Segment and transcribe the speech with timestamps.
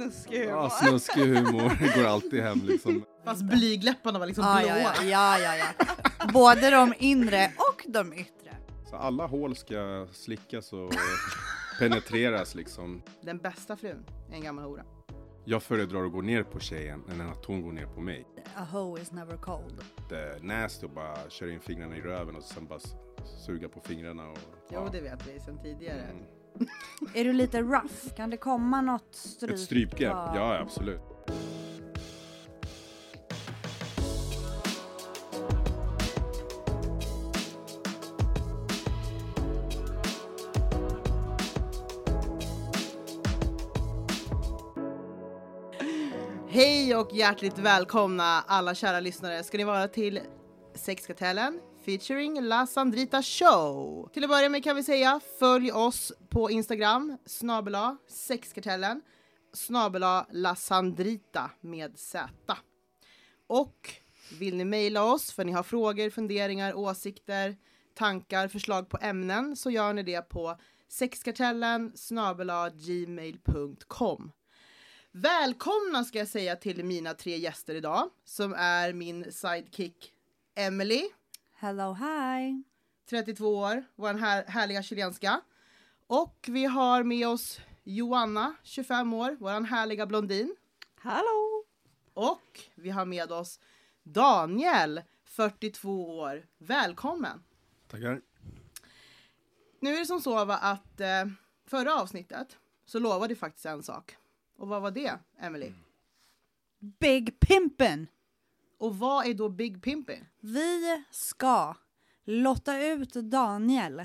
[0.00, 0.50] Snuskig humor.
[0.62, 3.04] Ja, snuskig humor går alltid hem liksom.
[3.24, 4.76] Fast blygläpparna var liksom Ja, blåa.
[4.78, 6.26] ja, ja, ja, ja, ja.
[6.32, 8.56] Både de inre och de yttre.
[8.90, 10.92] Så alla hål ska slickas och
[11.78, 13.02] penetreras liksom.
[13.22, 14.82] Den bästa frun är en gammal hora.
[15.44, 18.26] Jag föredrar att gå ner på tjejen än att hon går ner på mig.
[18.56, 19.80] A hoe is never cold.
[20.08, 22.78] Det är nasty att bara köra in fingrarna i röven och sen bara
[23.46, 24.38] suga på fingrarna och...
[24.72, 26.00] Jo, det vet vi sedan tidigare.
[26.02, 26.22] Mm.
[27.14, 28.14] Är du lite rough?
[28.16, 29.50] Kan det komma något stryp?
[29.50, 31.00] Ett strypgrepp, ja absolut.
[46.48, 50.20] Hej och hjärtligt välkomna alla kära lyssnare ska ni vara till
[50.74, 54.08] Sexkartellen featuring La Sandrita Show.
[54.12, 59.02] Till att börja med kan vi säga följ oss på Instagram snabela sexkartellen
[59.52, 62.28] snabela La Sandrita med Z.
[63.46, 63.94] Och
[64.38, 67.56] vill ni mejla oss för ni har frågor, funderingar, åsikter,
[67.94, 70.56] tankar, förslag på ämnen så gör ni det på
[70.88, 74.32] sexkartellen snabela gmail.com.
[75.12, 80.12] Välkomna ska jag säga till mina tre gäster idag som är min sidekick
[80.54, 81.08] Emily,
[81.62, 82.62] Hello, hi.
[83.10, 85.40] 32 år, vår här, härliga chilenska.
[86.06, 90.56] Och vi har med oss Joanna, 25 år, vår härliga blondin.
[90.94, 91.64] Hallå!
[92.14, 93.60] Och vi har med oss
[94.02, 96.46] Daniel, 42 år.
[96.58, 97.42] Välkommen!
[97.88, 98.20] Tackar.
[99.80, 101.26] Nu är det som så va, att eh,
[101.66, 104.16] förra avsnittet så lovade vi faktiskt en sak.
[104.56, 105.72] Och vad var det, Emily?
[106.78, 108.06] Big Pimpin!
[108.80, 110.26] Och vad är då Big Pimpin?
[110.40, 111.74] Vi ska
[112.24, 114.04] lotta ut Daniel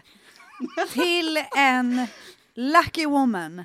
[0.94, 2.08] till en
[2.54, 3.64] lucky woman.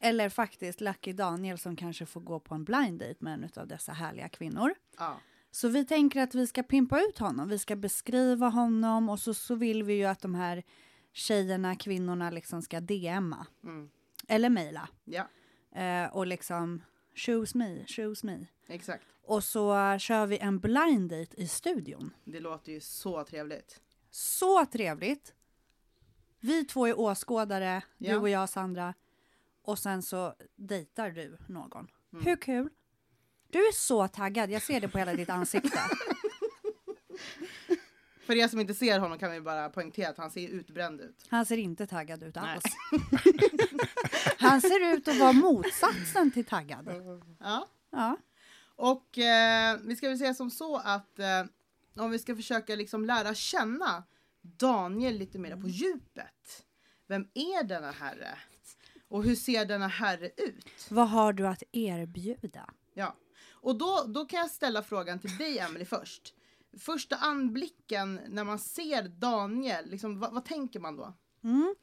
[0.00, 3.68] Eller faktiskt Lucky Daniel som kanske får gå på en blind date med en av
[3.68, 4.74] dessa härliga kvinnor.
[4.98, 5.20] Ja.
[5.50, 7.48] Så vi tänker att vi ska pimpa ut honom.
[7.48, 10.62] Vi ska beskriva honom och så, så vill vi ju att de här
[11.12, 13.46] tjejerna, kvinnorna liksom ska DMa.
[13.64, 13.90] Mm.
[14.28, 14.88] Eller mejla.
[15.04, 15.28] ja,
[15.72, 16.82] Eh, och liksom
[17.14, 18.46] choose me, choose me.
[18.70, 19.04] Exakt.
[19.22, 22.10] Och så kör vi en blind date i studion.
[22.24, 23.80] Det låter ju så trevligt.
[24.10, 25.34] Så trevligt!
[26.40, 28.12] Vi två är åskådare, Ja.
[28.12, 28.94] du och jag Sandra.
[29.62, 31.88] Och sen så dejtar du någon.
[32.12, 32.24] Mm.
[32.24, 32.68] Hur kul?
[33.50, 35.80] Du är så taggad, jag ser det på hela ditt ansikte.
[38.26, 41.26] För er som inte ser honom kan vi bara poängtera att han ser utbränd ut.
[41.28, 42.64] Han ser inte taggad ut alls.
[44.38, 46.88] Han ser ut att vara motsatsen till taggad.
[47.40, 47.66] Ja.
[47.90, 48.16] Ja.
[48.80, 51.44] Och eh, vi ska väl säga som så att eh,
[51.96, 54.04] om vi ska försöka liksom lära känna
[54.40, 56.66] Daniel lite mer på djupet.
[57.06, 58.38] Vem är denna herre?
[59.08, 60.86] Och hur ser denna herre ut?
[60.90, 62.70] Vad har du att erbjuda?
[62.94, 63.16] Ja.
[63.50, 66.34] Och då, då kan jag ställa frågan till dig Emily först.
[66.78, 71.14] Första anblicken när man ser Daniel, liksom, vad, vad tänker man då?
[71.44, 71.74] Mm.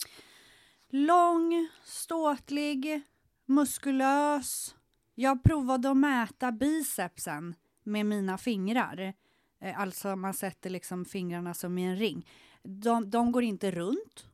[0.89, 3.01] Lång, ståtlig,
[3.45, 4.75] muskulös.
[5.19, 9.13] Jag provade att mäta bicepsen med mina fingrar.
[9.61, 12.29] Eh, Alltså man sätter liksom fingrarna som i en ring.
[12.63, 14.25] De, de går inte runt.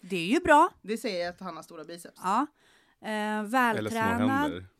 [0.00, 0.70] Det är ju bra.
[0.82, 2.20] Det säger att han har stora biceps.
[2.22, 2.46] Ja.
[3.02, 4.30] Eh, Eller små vältränad.
[4.30, 4.66] händer.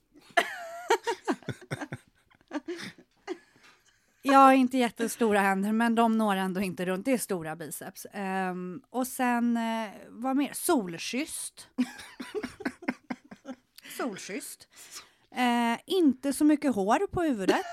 [4.25, 7.05] Jag har inte jättestora händer, men de når ändå inte runt.
[7.05, 8.07] Det är stora biceps.
[8.13, 10.51] Ehm, och sen, eh, vad mer?
[10.55, 11.69] Solkysst.
[13.97, 14.69] Solkysst.
[15.37, 17.67] Eh, inte så mycket hår på huvudet.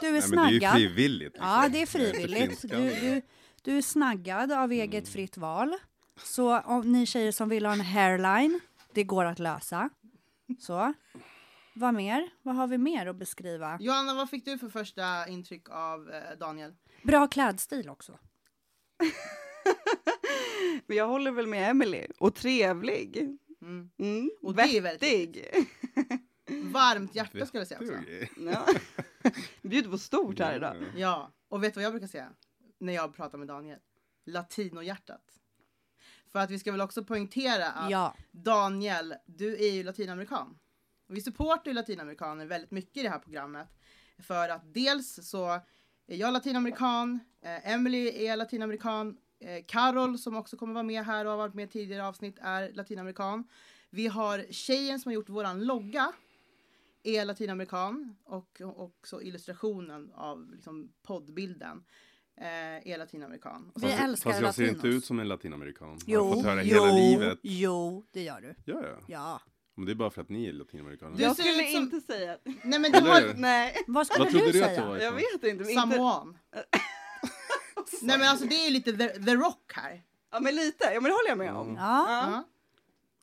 [0.00, 0.72] Du är Nej, men det är ju snaggad.
[0.72, 1.32] frivilligt.
[1.32, 1.48] Liksom.
[1.48, 2.62] Ja, det är frivilligt.
[2.62, 3.22] Du, du,
[3.62, 5.74] du är snaggad av eget fritt val.
[6.22, 8.60] Så om ni tjejer som vill ha en hairline,
[8.94, 9.90] det går att lösa.
[10.60, 10.92] Så.
[11.74, 12.30] Vad mer?
[12.42, 13.78] Vad har vi mer att beskriva?
[13.80, 16.74] Johanna, vad fick du för första intryck av eh, Daniel?
[17.02, 18.18] Bra klädstil också.
[20.86, 22.06] Men jag håller väl med Emily.
[22.18, 23.16] Och trevlig.
[23.62, 23.90] Mm.
[23.98, 24.30] Mm.
[24.42, 25.44] Och det är väldigt Vettig.
[26.48, 27.94] Varmt hjärta skulle jag säga också.
[28.36, 28.66] Ja.
[29.62, 30.76] Bjuder på stort här idag.
[30.96, 32.32] Ja, och vet du vad jag brukar säga
[32.78, 33.78] när jag pratar med Daniel?
[34.24, 35.40] Latinohjärtat.
[36.32, 38.14] För att vi ska väl också poängtera att Ja.
[38.30, 40.58] Daniel, du är ju latinamerikan.
[41.08, 43.68] Och vi supportar ju latinamerikaner väldigt mycket i det här programmet.
[44.18, 45.48] För att dels så
[46.06, 51.24] är jag latinamerikan, eh, Emily är latinamerikan, eh, Carol som också kommer vara med här
[51.24, 53.48] och har varit med i tidigare avsnitt är latinamerikan.
[53.90, 56.12] Vi har tjejen som har gjort våran logga
[57.08, 61.84] är latinamerikan och också illustrationen av liksom, poddbilden
[62.40, 62.46] eh,
[62.92, 63.70] är latinamerikan.
[63.74, 64.94] Och Vi Fast, älskar fast jag ser inte latinos.
[64.96, 65.98] ut som en latinamerikan.
[66.06, 67.38] Jo, jag har fått höra jo, hela livet.
[67.42, 68.54] jo, det gör du.
[68.72, 68.98] Ja, ja.
[69.06, 69.40] Ja.
[69.74, 71.16] Men det är bara för att ni är latinamerikaner.
[71.16, 72.38] Du Jag skulle som- inte säga.
[72.64, 73.34] Nej men har hur?
[73.34, 74.80] Nej, Vad skulle Vad du du att säga?
[74.80, 74.96] det var?
[74.98, 75.46] jag vet inte.
[75.46, 75.74] men inte.
[75.74, 76.38] samoan.
[78.02, 80.02] Nej men alltså det är ju lite the, the rock här.
[80.32, 81.66] Ja men lite, ja men det håller jag med om.
[81.68, 81.82] Mm.
[81.82, 82.44] Ja, Ja.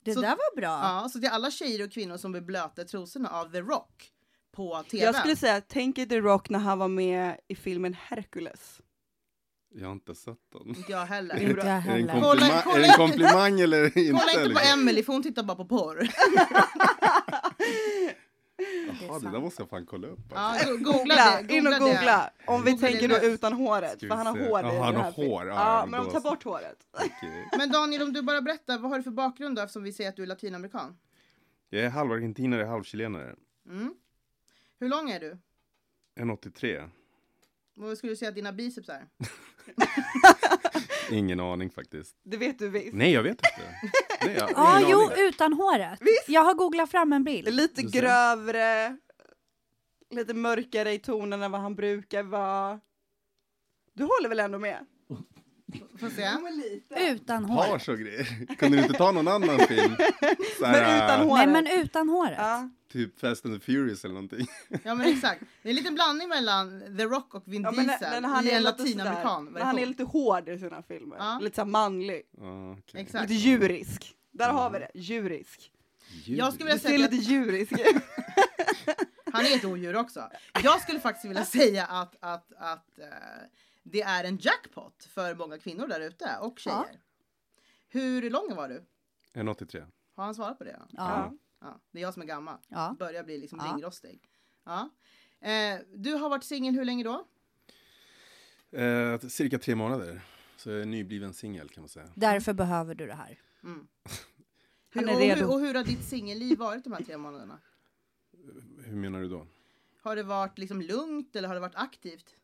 [0.04, 0.80] Det Så- där var bra.
[0.82, 4.10] Ja, så till alla tjejer och kvinnor som blir blöta trosorna av The Rock
[4.56, 5.04] på TV.
[5.04, 8.80] Jag skulle säga, tänk er The Rock när han var med i filmen Hercules.
[9.76, 10.84] Jag har inte sett den.
[10.88, 11.34] Jag heller.
[11.42, 12.20] Inte jag Är det en, heller.
[12.20, 14.20] Kolla- kolla är det en komplimang eller inte?
[14.24, 14.60] Kolla inte på?
[14.72, 16.08] Emily för hon tittar bara på porr.
[18.56, 20.18] Jaha, det där måste jag fan kolla upp.
[20.30, 20.68] Ja, Alltså.
[20.70, 21.54] go- googla, Googla, det.
[21.54, 21.78] in och det.
[21.78, 22.30] googla.
[22.46, 23.34] Om vi Googla tänker det då nu.
[23.34, 25.46] utan håret, för han har hår Ja, i han har hår.
[25.46, 26.86] Ja, Ja, men de tar bort håret.
[26.92, 27.48] Okej.
[27.58, 30.10] Men Daniel, om du bara berättar, vad har du för bakgrund då eftersom vi säger
[30.10, 30.96] att du är latinamerikan?
[31.70, 33.36] Jag är halv argentinare, halv chilenare.
[33.68, 33.94] Mm.
[34.80, 35.38] Hur lång är du?
[36.16, 36.90] 1,83.
[37.76, 39.06] Och vad skulle du säga att dina biceps är?
[41.10, 42.16] Ingen aning faktiskt.
[42.24, 42.94] Det vet du visst.
[42.94, 43.48] Nej, jag vet inte.
[44.26, 45.16] Nej, jag, Ja, ingen jo, aning.
[45.18, 46.00] utan håret.
[46.26, 47.54] Jag har googlat fram en bild.
[47.54, 48.96] Lite grövre,
[50.10, 52.80] lite mörkare i tonen än vad han brukar vara.
[53.94, 54.86] Du håller väl ändå med?
[56.00, 56.28] Får se.
[57.12, 57.70] Utan håret.
[57.70, 58.56] Page och grejer.
[58.56, 59.96] Kunde du inte ta någon annan film?
[60.60, 61.36] Men utan äh, hår.
[61.36, 62.34] Nej, men utan håret.
[62.38, 62.68] Ja.
[62.94, 64.46] Typ Fast and the Furious eller någonting.
[64.84, 65.40] Ja men exakt.
[65.62, 68.28] Det är en liten blandning mellan The Rock och Vin Ja, men Diesel när, när
[68.28, 69.88] han i är en lite latinamerikan sådär, när han är version.
[69.88, 71.16] lite hård i sina filmer.
[71.18, 71.38] Ja.
[71.42, 72.22] Lite såhär manlig.
[72.40, 73.00] Ja, okej.
[73.00, 73.30] Exakt.
[73.30, 74.14] Lite djurisk.
[74.30, 75.70] Där har vi det, djurisk.
[76.26, 77.72] Jag skulle Du vilja ser säga lite att djurisk
[79.32, 80.30] han är ett odjur också.
[80.62, 83.06] Jag skulle faktiskt vilja säga att, att, att eh,
[83.82, 87.00] det är en jackpot för många kvinnor där ute och tjejer.
[87.88, 88.84] Hur lång var du?
[89.34, 89.86] 1,83.
[90.16, 90.76] Har han svarat på det?
[90.80, 90.86] Ja.
[90.96, 91.32] Ja,
[91.90, 92.58] det är jag som är gammal.
[92.68, 92.96] Ja.
[92.98, 93.72] Börjar bli liksom Ja.
[93.72, 94.20] ringrostig.
[94.64, 94.90] Ja.
[95.40, 97.26] Eh, du har varit singel hur länge då?
[98.78, 100.20] Eh, cirka tre månader.
[100.56, 102.08] Så jag är nybliven singel kan man säga.
[102.14, 103.38] Därför behöver du det här.
[103.62, 103.86] Mm.
[104.94, 105.40] Han Hur, är och, redo.
[105.40, 107.58] hur, och hur har ditt singelliv varit de här tre månaderna?
[108.84, 109.46] Hur menar du då?
[110.02, 112.34] Har det varit liksom lugnt eller har det varit aktivt?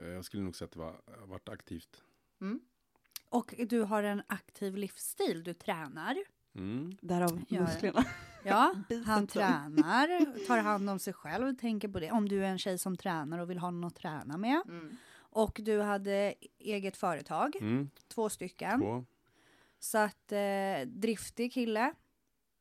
[0.00, 0.72] Eh, jag skulle nog säga att
[1.06, 2.02] det har varit aktivt.
[2.40, 2.60] Mm.
[3.28, 5.44] Och du har en aktiv livsstil.
[5.44, 6.24] Du tränar.
[6.58, 6.96] Mm.
[7.00, 8.04] Därav musklerna.
[8.44, 8.74] Ja,
[9.06, 12.10] han tränar, tar hand om sig själv, tänker på det.
[12.10, 14.60] Om du är en tjej som tränar och vill ha någon att träna med.
[14.68, 14.96] Mm.
[15.30, 17.90] Och du hade eget företag, Mm.
[18.08, 18.80] två stycken.
[18.80, 19.04] Två.
[19.78, 21.92] Så att eh, driftig kille,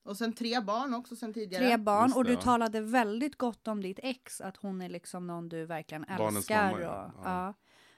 [0.03, 1.65] Och sen tre barn också sen tidigare.
[1.67, 2.05] tre barn.
[2.05, 2.41] Just Och det, du ja.
[2.41, 6.71] talade väldigt gott om ditt ex, att hon är liksom någon du verkligen Barnens älskar.
[6.71, 7.05] mamma, ja.
[7.05, 7.45] och, Ja.
[7.47, 7.53] ja,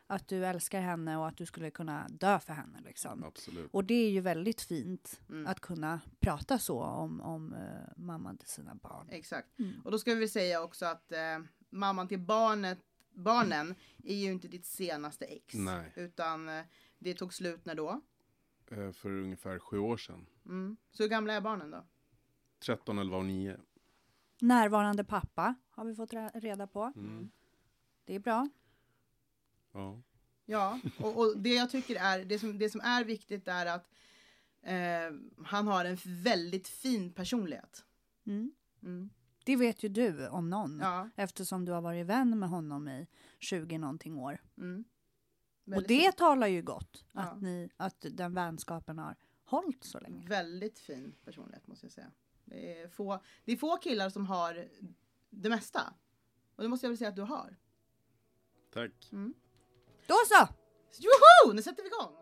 [0.09, 2.81] att du älskar henne och att du skulle kunna dö för henne.
[2.81, 3.23] Liksom.
[3.23, 3.69] Absolut.
[3.73, 5.47] Och det är ju väldigt fint Mm.
[5.47, 7.59] att kunna prata så om, om eh,
[7.97, 9.07] mamman till sina barn.
[9.09, 9.59] Exakt.
[9.59, 9.81] Mm.
[9.85, 11.39] Och då ska vi säga också att eh,
[11.69, 12.79] mamman till barnet,
[13.13, 15.53] barnen är ju inte ditt senaste ex.
[15.55, 15.93] Nej.
[15.95, 16.63] Utan eh,
[16.99, 18.01] det tog slut när då?
[18.93, 20.25] För ungefär sju år sedan.
[20.45, 20.77] Mm.
[20.91, 21.85] Så hur gamla är barnen då?
[22.65, 23.57] 13, 11 och 9.
[24.41, 26.83] Närvarande pappa har vi fått re- reda på.
[26.95, 27.31] Mm.
[28.05, 28.49] Det är bra.
[29.71, 30.01] Ja.
[30.45, 33.89] Ja, och, och det jag tycker är, det som, det som är viktigt är att
[34.61, 37.85] eh, han har en väldigt fin personlighet.
[38.25, 38.51] Mm.
[38.83, 39.09] Mm.
[39.43, 40.79] Det vet ju du om någon.
[40.79, 41.09] Ja.
[41.15, 43.07] Eftersom du har varit vän med honom i
[43.39, 44.41] 20 någonting år.
[44.57, 44.83] Mm.
[45.75, 46.11] Och det fin.
[46.17, 47.05] talar ju gott.
[47.11, 47.21] Ja.
[47.21, 50.27] Att, ni, att den vänskapen har hållit så länge.
[50.27, 52.11] Väldigt fin personlighet måste jag säga.
[52.45, 54.67] Det är, få, det är få killar som har
[55.29, 55.93] det mesta.
[56.55, 57.57] Och det måste jag väl säga att du har.
[58.73, 59.09] Tack.
[60.09, 60.47] Då så!
[60.97, 61.53] Joho!
[61.53, 62.13] Nu sätter vi igång!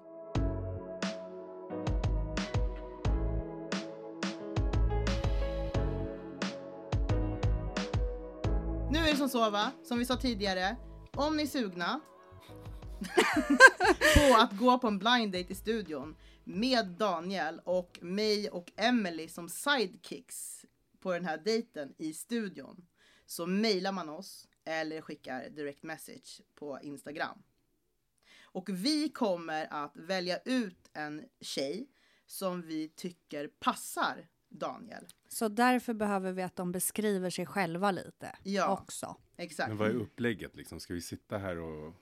[8.92, 10.78] Nu är det som så va, som vi sa tidigare.
[11.14, 12.00] Om ni är sugna
[14.16, 19.28] på att gå på en blind date i studion med Daniel och mig och Emily
[19.28, 20.66] som sidekicks
[21.00, 22.86] på den här dejten i studion
[23.26, 27.44] så mejlar man oss eller skickar direct message på Instagram.
[28.58, 31.88] Och vi kommer att välja ut en tjej
[32.28, 35.06] som vi tycker passar Daniel.
[35.30, 38.68] Så därför behöver vi att de beskriver sig själva lite Ja.
[38.82, 39.16] också.
[39.38, 39.70] Exakt.
[39.70, 40.80] Men vad är upplägget liksom?
[40.80, 41.94] Ska vi sitta här och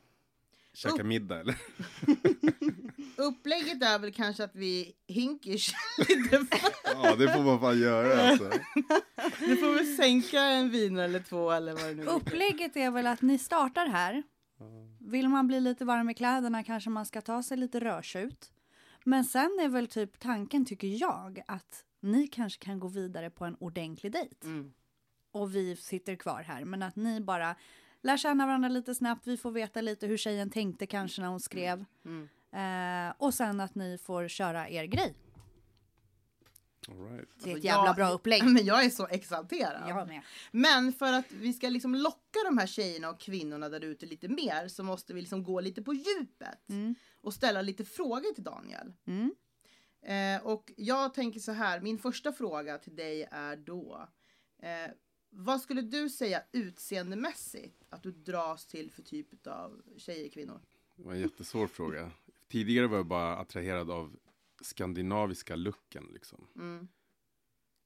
[0.74, 1.56] käka Upp- middag eller?
[3.18, 6.60] Upplägget är väl kanske att vi hinkers lite för...
[6.94, 8.52] Ja, det får man fan göra alltså.
[9.40, 12.08] Du får väl sänka en vin eller två eller vad det nu är.
[12.16, 14.24] Upplägget är väl att ni startar här.
[15.06, 18.52] Vill man bli lite varm i kläderna kanske man ska ta sig lite rödtjut.
[19.04, 23.46] Men sen är väl typ tanken, tycker jag, att ni kanske kan gå vidare på
[23.46, 24.48] en ordentlig dejt.
[24.48, 24.74] Mm.
[25.32, 26.66] Och vi sitter kvar här.
[26.66, 27.56] Men att ni bara
[28.02, 29.28] lär känna varandra lite snabbt.
[29.28, 31.86] Vi får veta lite hur tjejen tänkte kanske när hon skrev.
[32.06, 32.30] Mm.
[32.52, 35.14] Eh, och sen att ni får köra er grej.
[36.88, 37.30] All right.
[37.36, 38.44] Det är ett Alltså, jävla jag- bra upplägg.
[38.54, 39.90] Men jag är så exalterad.
[39.90, 40.22] Jag med.
[40.52, 44.28] Men för att vi ska liksom locka de här tjejerna och kvinnorna där ute lite
[44.28, 46.96] mer så måste vi liksom gå lite på djupet Mm.
[47.22, 48.94] och ställa lite frågor till Daniel.
[49.06, 49.36] Mm.
[50.02, 54.08] Eh, och jag tänker så här, min första fråga till dig är då.
[54.62, 54.92] Eh,
[55.30, 60.62] vad skulle du säga utseendemässigt att du dras till för typ av tjejer, kvinnor?
[60.96, 62.12] Det var en jättesvår fråga.
[62.48, 64.16] Tidigare var jag bara attraherad av
[64.62, 66.48] skandinaviska looken liksom.
[66.56, 66.88] Mm.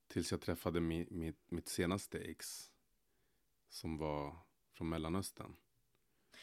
[0.07, 2.71] Tills jag träffade mi, mitt, mitt senaste ex.
[3.69, 4.35] Som var
[4.73, 5.55] från Mellanöstern.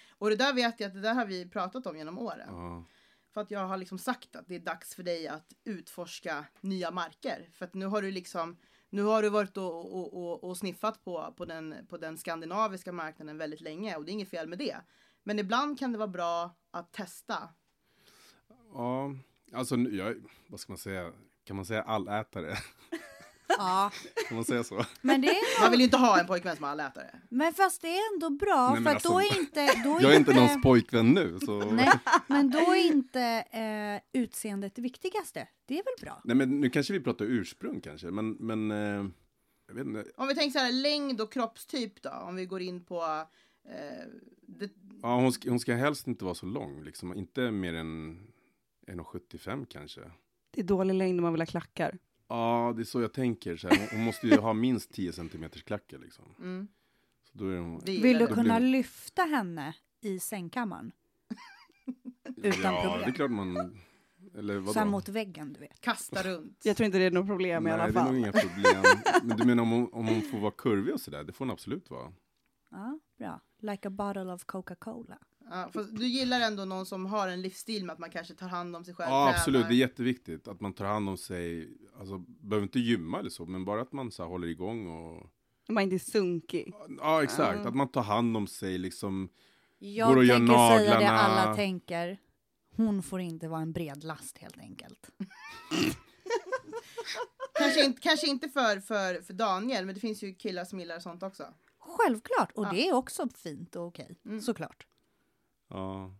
[0.08, 2.48] Och det där vet jag att det där har vi pratat om genom åren.
[2.48, 2.84] Ja,
[3.30, 6.90] För att jag har liksom sagt att det är dags för dig att utforska nya
[6.90, 7.50] marker.
[7.52, 8.56] För att nu har du liksom
[8.90, 12.92] nu har du varit och, och, och, och sniffat på, på, den, på den skandinaviska
[12.92, 14.76] marknaden väldigt länge och det är inget fel med det.
[15.22, 17.48] Men ibland kan det vara bra att testa.
[18.72, 19.14] ja
[19.52, 20.14] alltså jag,
[20.46, 21.12] vad ska man säga?
[21.44, 22.56] Kan man säga allätare?
[23.48, 23.90] Ja,
[24.28, 24.84] Kan man säga så?
[25.00, 27.20] men det är Man vill ju inte ha en pojkvän som är allätare.
[27.28, 29.82] Men fast det är ändå bra Nej, men för att då alltså, är inte...
[29.84, 31.38] Då är Jag är inte någons pojkvän nu.
[31.44, 31.70] Så...
[31.70, 31.90] Nej,
[32.26, 35.48] men då är inte eh, utseendet det viktigaste.
[35.66, 36.20] Det är väl bra?
[36.24, 38.06] Nej, men nu kanske vi pratar ursprung kanske.
[38.06, 39.06] Men, men eh,
[39.68, 40.04] jag vet inte.
[40.16, 42.10] Om vi tänker så här längd och kroppstyp då.
[42.10, 43.26] Om vi går in på
[43.68, 44.06] eh,
[44.46, 44.70] det,
[45.02, 46.84] Ja, hon, ska, hon ska helst inte vara så lång.
[46.84, 47.14] Liksom.
[47.14, 48.18] Inte mer än
[48.86, 50.00] 1,75 kanske.
[50.50, 51.98] Det är dålig längd om man vill ha klackar.
[52.28, 53.56] Ja, det är så jag tänker.
[53.56, 53.88] Så här.
[53.92, 55.98] Hon, måste ju ha minst 10 centimeters klackar.
[55.98, 56.24] Liksom.
[56.38, 56.68] mm,
[57.24, 57.80] Så då är hon...
[57.84, 60.92] Vill du kunna blir- lyfta henne i sängkammaren?
[62.36, 63.00] Utan ja, problem.
[63.00, 63.78] det är klart man...
[64.34, 64.72] Eller vadå?
[64.72, 65.80] Så här mot väggen, du vet.
[65.80, 66.60] Kasta runt.
[66.64, 68.16] Jag tror inte det är något problem Nej, i alla det är nog fall.
[68.16, 68.84] inga problem.
[69.22, 71.24] Men du menar om hon, om hon får vara kurvig och sådär?
[71.24, 72.12] Det får hon absolut vara.
[72.70, 73.40] Ja, bra.
[73.58, 75.18] Like a bottle of Coca-Cola.
[75.50, 78.48] Ja, fast du gillar ändå någon som har en livsstil med att man kanske tar
[78.48, 79.10] hand om sig själv.
[79.10, 79.38] Ja, tränar.
[79.38, 79.68] absolut.
[79.68, 81.68] Det är jätteviktigt att man tar hand om sig.
[81.98, 85.26] Alltså, behöver inte gymma eller så, men bara att man så här, håller igång och...
[85.68, 86.72] Man är inte sunkig.
[86.98, 87.58] Ja, exakt.
[87.62, 87.68] Ja.
[87.68, 89.28] Att man tar hand om sig liksom.
[89.78, 91.18] Jag Går och gör tänker säga det naglarna.
[91.20, 92.18] alla tänker.
[92.76, 95.10] Hon får inte vara en bred last helt enkelt.
[97.58, 101.00] Kanske inte, kanske inte för, för, för Daniel, men det finns ju killar som gillar
[101.00, 101.44] sånt också.
[101.78, 102.70] Självklart, och Ja.
[102.72, 104.16] det är också fint och okej.
[104.26, 104.40] Mm.
[104.40, 104.86] Såklart.
[105.68, 106.14] Ja.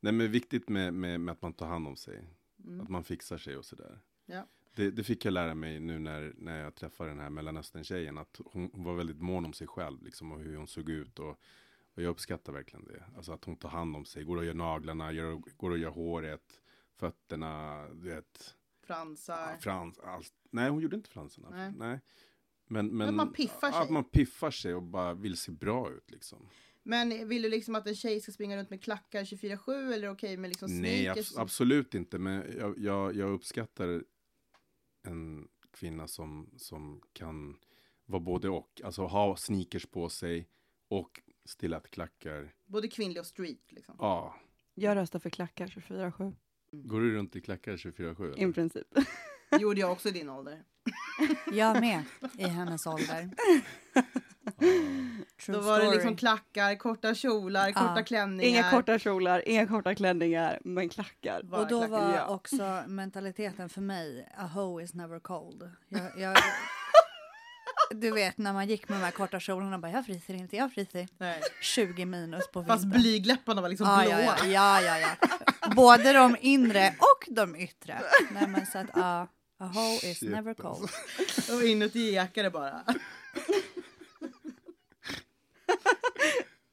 [0.00, 2.24] Nej, men viktigt med, med, med att man tar hand om sig.
[2.64, 2.80] Mm.
[2.80, 4.00] Att man fixar sig och sådär.
[4.26, 4.46] Ja.
[4.74, 8.18] Det, det fick jag lära mig nu när, när jag träffade den här Mellanöstern-tjejen.
[8.18, 11.18] Att hon, hon var väldigt mån om sig själv liksom, och hur hon såg ut.
[11.18, 11.38] Och,
[11.94, 13.04] och jag uppskattar verkligen det.
[13.16, 14.24] Alltså att hon tar hand om sig.
[14.24, 16.60] Går och gör naglarna, gör, går och gör håret,
[16.96, 18.56] fötterna, du vet.
[18.82, 19.50] Fransar.
[19.52, 20.32] Ja, frans, allt.
[20.50, 21.50] Nej, hon gjorde inte fransarna.
[21.50, 21.72] Nej.
[21.76, 22.00] Nej.
[22.66, 23.92] Men, men, Att man piffar ja, Att sig.
[23.92, 26.48] man piffar sig och bara vill se bra ut liksom.
[26.82, 30.36] Men vill du liksom att en tjej ska springa runt med klackar 24-7 eller okej
[30.36, 31.32] med liksom Nej, sneakers?
[31.32, 32.18] abs- absolut inte.
[32.18, 34.04] Men jag, jag, jag uppskattar
[35.02, 37.58] en kvinna som, som kan
[38.06, 38.80] vara både och.
[38.84, 40.48] Alltså ha sneakers på sig
[40.88, 42.54] och stilettklackar.
[42.66, 43.96] Både kvinnlig och street liksom.
[43.98, 44.36] Ja.
[44.74, 46.34] Jag röstar för klackar 24-7.
[46.72, 48.50] Går du runt i klackar 24-7?
[48.50, 48.86] I princip.
[49.50, 50.64] Det gjorde jag också i din ålder.
[51.52, 52.04] Jag med,
[52.38, 53.30] i hennes ålder.
[55.46, 55.96] True Då var det story.
[55.96, 58.48] liksom klackar, korta kjolar, korta klänningar.
[58.48, 61.42] Inga korta kjolar, inga korta klänningar, men klackar.
[61.42, 62.26] Bara Och då klackar, var ja.
[62.26, 65.70] också mentaliteten för mig, a hoe is never cold.
[65.88, 66.36] Jag, jag,
[67.90, 70.72] du vet när man gick med de här korta kjolarna, bara, jag fryser inte, jag
[70.72, 71.08] fryser.
[71.18, 71.40] Nej.
[71.60, 73.00] 20 minus på Fast vintern.
[73.00, 74.20] blygläpparna var liksom ja, blåa.
[74.20, 75.16] ja, ja, ja, ja,
[75.60, 75.74] ja.
[75.76, 78.00] Både de inre och de yttre.
[78.30, 80.90] Nej men så att, ja, a hoe is Shit, never cold.
[81.18, 81.54] alltså.
[81.56, 82.84] Och inuti ekade bara.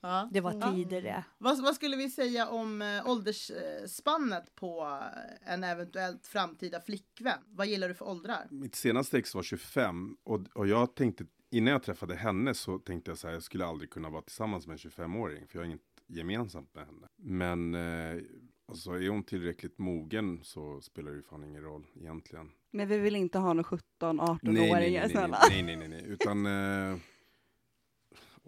[0.09, 0.29] Ja.
[0.31, 1.23] Det var tider det.
[1.37, 4.99] Vad, vad skulle vi säga om äh, åldersspannet på
[5.45, 7.39] eh, en eventuellt framtida flickvän?
[7.47, 8.47] Vad gillar du för åldrar?
[8.49, 13.11] Mitt senaste ex var 25 och, och jag tänkte, innan jag träffade henne så tänkte
[13.11, 15.65] jag så här, jag skulle aldrig kunna vara tillsammans med en 25-åring för jag har
[15.65, 17.07] inget gemensamt med henne.
[17.17, 18.23] Men eh,
[18.67, 22.51] alltså, är hon tillräckligt mogen så spelar det ju fan ingen roll egentligen.
[22.71, 25.39] Men vi vill inte ha någon 17-18-åringar nej, nej, nej, snälla.
[25.49, 26.97] nej, nej, nej, nej, utan eh,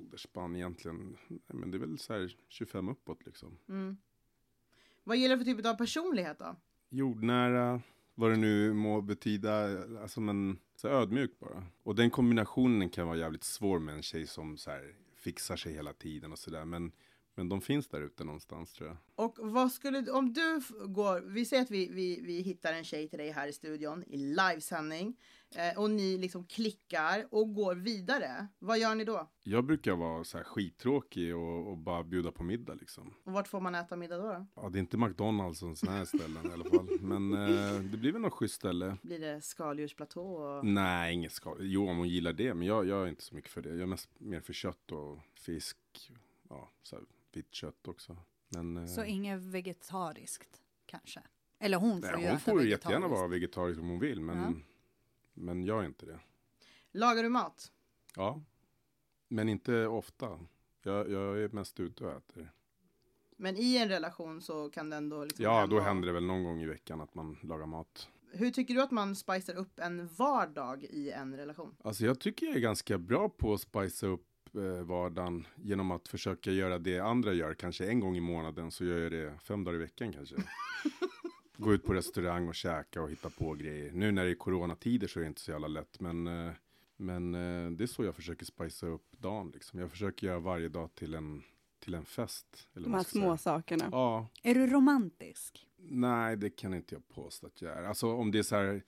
[0.02, 1.18] åldersspann egentligen,
[1.48, 3.58] men det är väl så här 25 uppåt liksom.
[3.70, 3.98] Mm.
[5.04, 6.56] Vad gillar du för typ av personlighet då?
[6.90, 7.82] Jordnära,
[8.16, 11.66] vad det nu må betyda, alltså men så ödmjuk bara.
[11.84, 15.74] Och den kombinationen kan vara jävligt svår med en tjej som så här fixar sig
[15.74, 16.66] hela tiden och sådär.
[16.66, 16.92] Men,
[17.36, 18.98] Men de finns där ute någonstans tror jag.
[19.16, 23.08] Och vad skulle, om du går, vi säger att vi, vi, vi hittar en tjej
[23.08, 25.18] till dig här i studion i livesändning
[25.56, 28.48] eh, och ni liksom klickar och går vidare.
[28.60, 29.32] Vad gör ni då?
[29.44, 33.14] Jag brukar vara så här skittråkig och, och bara bjuda på middag liksom.
[33.24, 34.24] Och vart får man äta middag då?
[34.24, 34.48] då?
[34.56, 37.00] Ja, det är inte McDonalds och sådana här ställen i alla fall.
[37.02, 38.98] Men eh, det blir väl något schysst ställe.
[39.02, 40.22] Blir det skaldjursplatå?
[40.22, 40.66] Och...
[40.66, 41.58] Nej, inget skal.
[41.60, 42.54] Jo, om hon gillar det.
[42.54, 43.70] Men jag, jag är inte så mycket för det.
[43.70, 45.78] Jag är mest mer för kött och fisk.
[46.50, 47.06] Ja, så här,
[47.38, 48.18] vitt kött också.
[48.50, 51.22] Men eh, Så inget vegetariskt kanske?
[51.60, 54.22] Eller hon får nej, ju hon får ju jättegärna vara vegetarisk om hon vill.
[54.22, 54.54] Men, Ja.
[55.34, 56.20] men jag är inte det.
[56.92, 57.72] Lagar du mat?
[58.16, 58.42] Ja,
[59.28, 60.40] men inte ofta.
[60.84, 62.52] Jag, jag är mest ute och äter.
[63.38, 66.44] Men i en relation så kan det ändå liksom Ja, då händer det väl någon
[66.44, 68.10] gång i veckan att man lagar mat.
[68.34, 71.76] Hur tycker du att man spicar upp en vardag i en relation?
[71.84, 74.31] Alltså jag tycker jag är ganska bra på att spicea upp eh,
[74.84, 77.54] vardagen genom att försöka göra det andra gör.
[77.54, 80.36] Kanske en gång i månaden så gör jag det fem dagar i veckan kanske.
[81.58, 83.92] Gå ut på restaurang och käka och hitta på grejer.
[83.92, 86.00] Nu när det är coronatider så är det inte så jävla lätt.
[86.00, 86.54] Men, eh,
[86.98, 89.52] men eh, det är så jag försöker spicea upp dagen.
[89.54, 89.80] Liksom.
[89.80, 91.44] Jag försöker göra varje dag till en,
[91.80, 92.68] till en fest.
[92.74, 93.90] Eller De här små sakerna.
[93.92, 95.68] Ja, Är du romantisk?
[95.78, 97.84] Nej, det kan inte jag påstå att jag är.
[97.84, 98.84] Alltså om det är så här,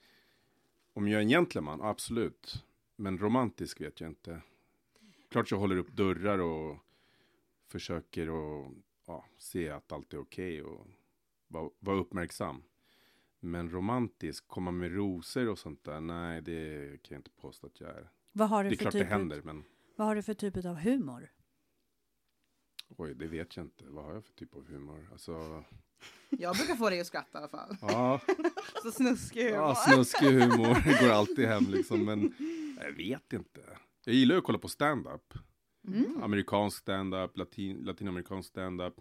[0.92, 2.64] om jag är en gentleman, absolut.
[2.96, 4.40] Men romantisk vet jag inte.
[5.34, 6.78] Klart jag håller upp dörrar och
[7.68, 8.72] försöker att
[9.06, 10.86] ja, se att allt är okej och
[11.48, 12.62] vara vara uppmärksam.
[13.40, 17.80] Men romantisk, komma med rosor och sånt där, nej det kan jag inte påstå att
[17.80, 18.10] jag är.
[18.32, 19.64] Vad har Det du är för klart det typ händer, men
[19.96, 21.32] Vad har du för typ av humor?
[22.88, 23.84] oj, det vet jag inte.
[23.86, 25.08] Vad har jag för typ av humor?
[25.12, 25.64] Alltså,
[26.30, 27.76] Jag brukar få dig att skratta i alla fall.
[27.80, 28.20] ja,
[28.82, 29.56] Så snuskig humor.
[29.56, 32.34] Ja, snuskig humor går alltid hem liksom, men
[32.80, 33.63] jag vet inte.
[34.04, 35.34] Jag gillar ju att kolla på stand-up.
[35.88, 36.22] Mm.
[36.22, 38.94] Amerikansk stand-up, latin, latinamerikansk stand-up.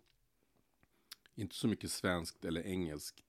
[1.35, 3.23] Inte så mycket svenskt eller engelskt.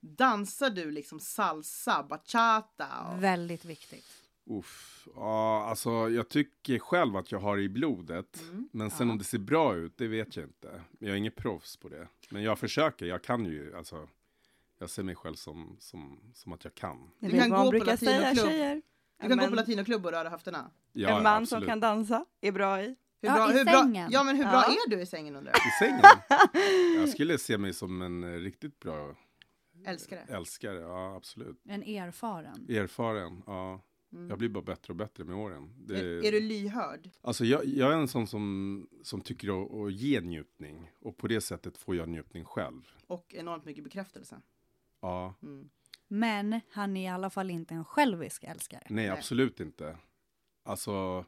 [0.00, 2.88] Dansar du liksom salsa, bachata?
[3.02, 3.22] Och...
[3.22, 4.22] Väldigt viktigt.
[4.50, 8.42] Uff, ja, alltså jag tycker själv att jag har det i blodet.
[8.42, 8.68] Mm.
[8.72, 9.12] Men sen Ja.
[9.12, 10.82] om det ser bra ut, det vet jag inte.
[10.98, 12.08] Jag är ingen proffs på det.
[12.30, 14.08] Men jag försöker, jag kan ju, alltså.
[14.78, 17.10] Jag ser mig själv som, som, som att jag kan.
[17.18, 18.82] Du kan gå på latinoklubb.
[19.20, 20.70] Du kan gå En på latinoklubb och röra höfterna.
[20.92, 21.48] Ja, en man absolut.
[21.62, 22.86] som kan dansa är bra i.
[23.20, 24.08] Hur Ja, bra, i hur bra, sängen.
[24.12, 24.74] ja, men hur bra Ja.
[24.86, 25.60] är du i sängen undrar jag?
[25.66, 26.02] I sängen?
[27.00, 29.14] Jag skulle se mig som en eh, riktigt bra
[29.86, 30.32] Älskar det.
[30.34, 30.78] älskare.
[30.80, 31.60] Ja, absolut.
[31.68, 32.66] En erfaren.
[32.70, 33.82] Erfaren, ja.
[34.12, 34.28] Mm.
[34.30, 35.74] Jag blir bara bättre och bättre med åren.
[35.86, 37.10] Det, Är, är du lyhörd?
[37.22, 40.90] Alltså jag, jag är en sån som, som tycker att, att ge njutning.
[41.00, 42.82] Och på det sättet får jag njutning själv.
[43.06, 44.40] Och enormt mycket bekräftelse.
[45.02, 45.68] Ja, Mm.
[46.08, 48.86] Men han är i alla fall inte en självisk älskare.
[48.88, 49.96] nej, absolut inte.
[50.64, 51.24] Alltså,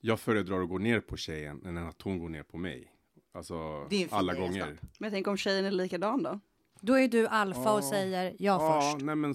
[0.00, 2.92] jag föredrar att gå ner på tjejen än att hon går ner på mig.
[3.34, 4.60] Alltså, Det är en fin alla egenskap.
[4.60, 4.78] gånger.
[4.98, 6.40] Men jag tänker om tjejen är likadan då?
[6.80, 9.04] Då är du alfa och säger jag Ja, först.
[9.04, 9.34] nej men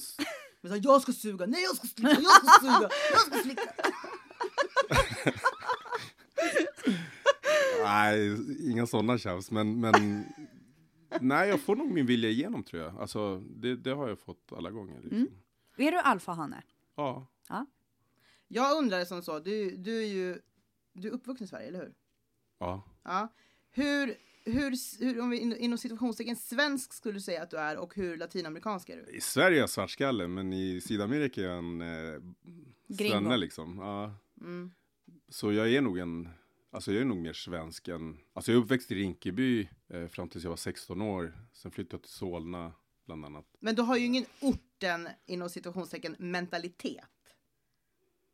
[0.61, 3.61] Men så, jag ska suga, nej jag ska slicka, jag ska suga, jag ska slicka.
[7.83, 8.37] nej,
[8.71, 9.51] inga sådana tjafs.
[9.51, 10.25] Men, men
[11.21, 12.97] nej, jag får nog min vilja igenom tror jag.
[13.01, 14.99] Alltså, det, det har jag fått alla gånger.
[15.01, 15.17] Liksom.
[15.17, 15.31] Mm.
[15.77, 16.63] Är du alfahane?
[16.95, 17.27] Ja,
[18.47, 20.41] Jag undrar som så, du, du är ju
[20.93, 21.93] du är uppvuxen i Sverige, eller hur?
[22.59, 22.83] ja.
[23.03, 23.27] Ja.
[23.71, 27.77] Hur, hur, hur om vi in- inom situationstecken svensk skulle du säga att du är
[27.77, 29.11] och hur latinamerikansk är du?
[29.17, 32.21] I Sverige är jag svartskalle, men i Sydamerika är jag en eh,
[32.97, 33.77] svenne liksom.
[33.77, 34.11] Ja.
[34.41, 34.71] Mm.
[35.29, 36.29] Så jag är nog en,
[36.73, 40.29] alltså jag är nog mer svensk än, alltså jag är uppväxt i Rinkeby eh, fram
[40.29, 41.33] tills jag var 16 år.
[41.53, 42.71] Sen flyttade jag till Solna
[43.05, 43.45] bland annat.
[43.59, 47.05] Men du har ju ingen orten inom situationstecken mentalitet.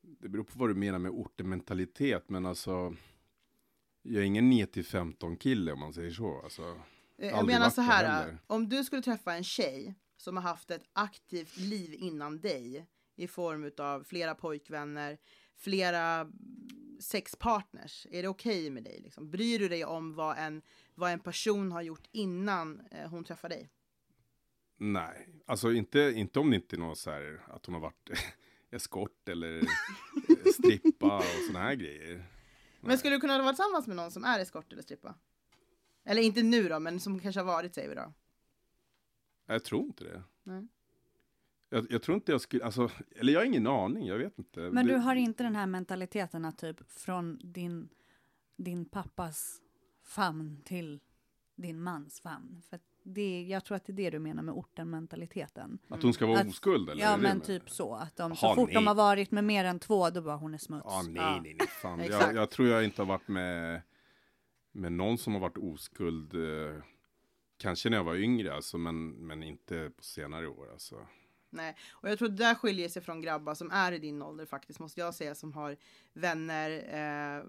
[0.01, 2.95] Det beror på vad du menar med ortenmentalitet, men alltså
[4.01, 6.41] jag är ingen 9 till 15 kille om man säger så.
[6.43, 6.81] Alltså,
[7.21, 8.37] Eh, Jag menar så här, heller.
[8.47, 13.27] om du skulle träffa en tjej som har haft ett aktivt liv innan dig i
[13.27, 15.17] form av flera pojkvänner,
[15.59, 16.31] flera
[16.99, 18.99] sexpartners, är det okej med dig?
[19.03, 19.31] Liksom?
[19.31, 20.61] Bryr du dig om vad en,
[20.95, 23.69] vad en person har gjort innan eh, hon träffar dig?
[24.79, 28.09] nej, alltså inte, inte om det inte är något så här att hon har varit
[28.71, 32.25] eskort eller eh, strippa och såna här grejer.
[32.81, 35.15] Men skulle du kunna vara tillsammans med någon som är eskort eller strippa?
[36.05, 38.13] Eller inte nu då, men som kanske har varit säger vi då.
[39.45, 40.23] Jag tror inte det.
[40.43, 40.67] Nej.
[41.69, 44.59] Jag, jag tror inte jag skulle, alltså, eller jag har ingen aning, jag vet inte.
[44.59, 47.89] Men du har inte den här mentaliteten att typ från din,
[48.57, 49.61] din pappas
[50.03, 50.99] famn till
[51.55, 52.61] din mans famn.
[52.69, 55.79] För att det, jag tror att det är det du menar med orten-mentaliteten.
[55.87, 57.03] Att hon ska vara Att- oskuld eller?
[57.03, 57.93] Ja men med- typ så.
[57.95, 58.85] Att de, så fort de nej.
[58.85, 60.85] har varit med mer än två, då bara hon är smuts.
[60.85, 61.39] Ja, nej, Ja.
[61.43, 61.99] nej, nej, fan.
[62.03, 63.81] Jag, jag tror jag inte har varit med,
[64.71, 66.81] men någon som har varit oskuld, eh,
[67.57, 70.95] kanske när jag var yngre alltså, men, men inte på senare år alltså.
[71.51, 74.45] Nej, och jag tror det där skiljer sig från grabbar som är i din ålder
[74.45, 75.77] faktiskt, måste jag säga, som har
[76.13, 77.43] vänner eh,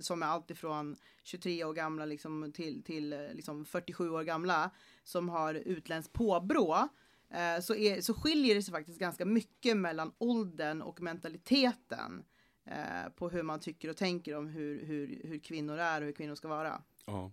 [0.00, 4.70] som är alltifrån 23 år gamla liksom, till, till eh, liksom 47 år gamla,
[5.04, 6.88] som har utländskt påbrå.
[7.30, 12.24] Eh, så, är, så skiljer det sig faktiskt ganska mycket mellan åldern och mentaliteten
[12.64, 16.12] eh, på hur man tycker och tänker om hur, hur, hur kvinnor är och hur
[16.12, 16.82] kvinnor ska vara.
[17.06, 17.32] Ja.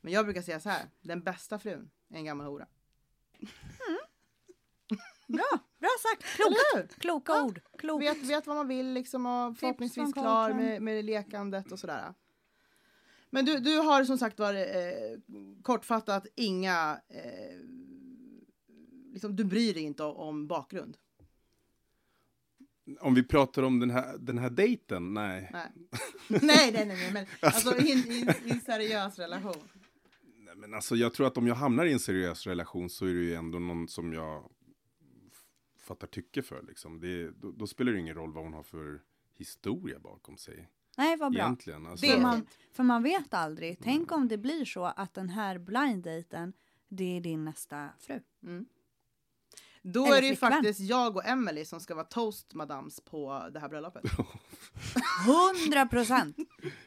[0.00, 2.66] Men jag brukar säga så här, den bästa frun är en gammal hora.
[5.32, 6.36] Bra, bra sagt.
[6.36, 6.94] Klokt.
[7.00, 7.44] Kloka Ja.
[7.44, 7.60] ord.
[7.78, 8.04] Klokt.
[8.04, 12.14] vet, vet vad man vill liksom och förhoppningsvis klar med, med lekandet och sådär.
[13.30, 15.18] Men du, du har som sagt var eh,
[15.62, 17.56] kortfattat inga, eh,
[19.12, 20.96] liksom, du bryr dig inte om, bakgrund.
[23.00, 25.50] Om vi pratar om den här, den här dejten, nej.
[25.52, 25.72] Nej,
[26.42, 29.68] nej, nej, nej, men alltså i, i, en seriös relation.
[30.36, 30.54] nej.
[30.56, 33.20] Men alltså jag tror att om jag hamnar i en seriös relation så är det
[33.20, 34.50] ju ändå någon som jag
[35.90, 37.00] fattar tycke för liksom.
[37.00, 39.00] Det, då, då spelar det ingen roll vad hon har för
[39.34, 40.68] historia bakom sig.
[40.96, 41.42] Nej, vad bra.
[41.42, 41.86] Egentligen.
[41.86, 43.78] Alltså, För man, för man vet aldrig.
[43.82, 46.52] Tänk om det blir så att den här blind daten
[46.88, 48.20] det är din nästa fru.
[48.42, 48.66] Mm.
[49.82, 50.52] Då Eller är det ju flickvän.
[50.52, 54.04] faktiskt jag och Emily som ska vara toast madams på det här bröllopet.
[55.66, 56.36] 100 procent!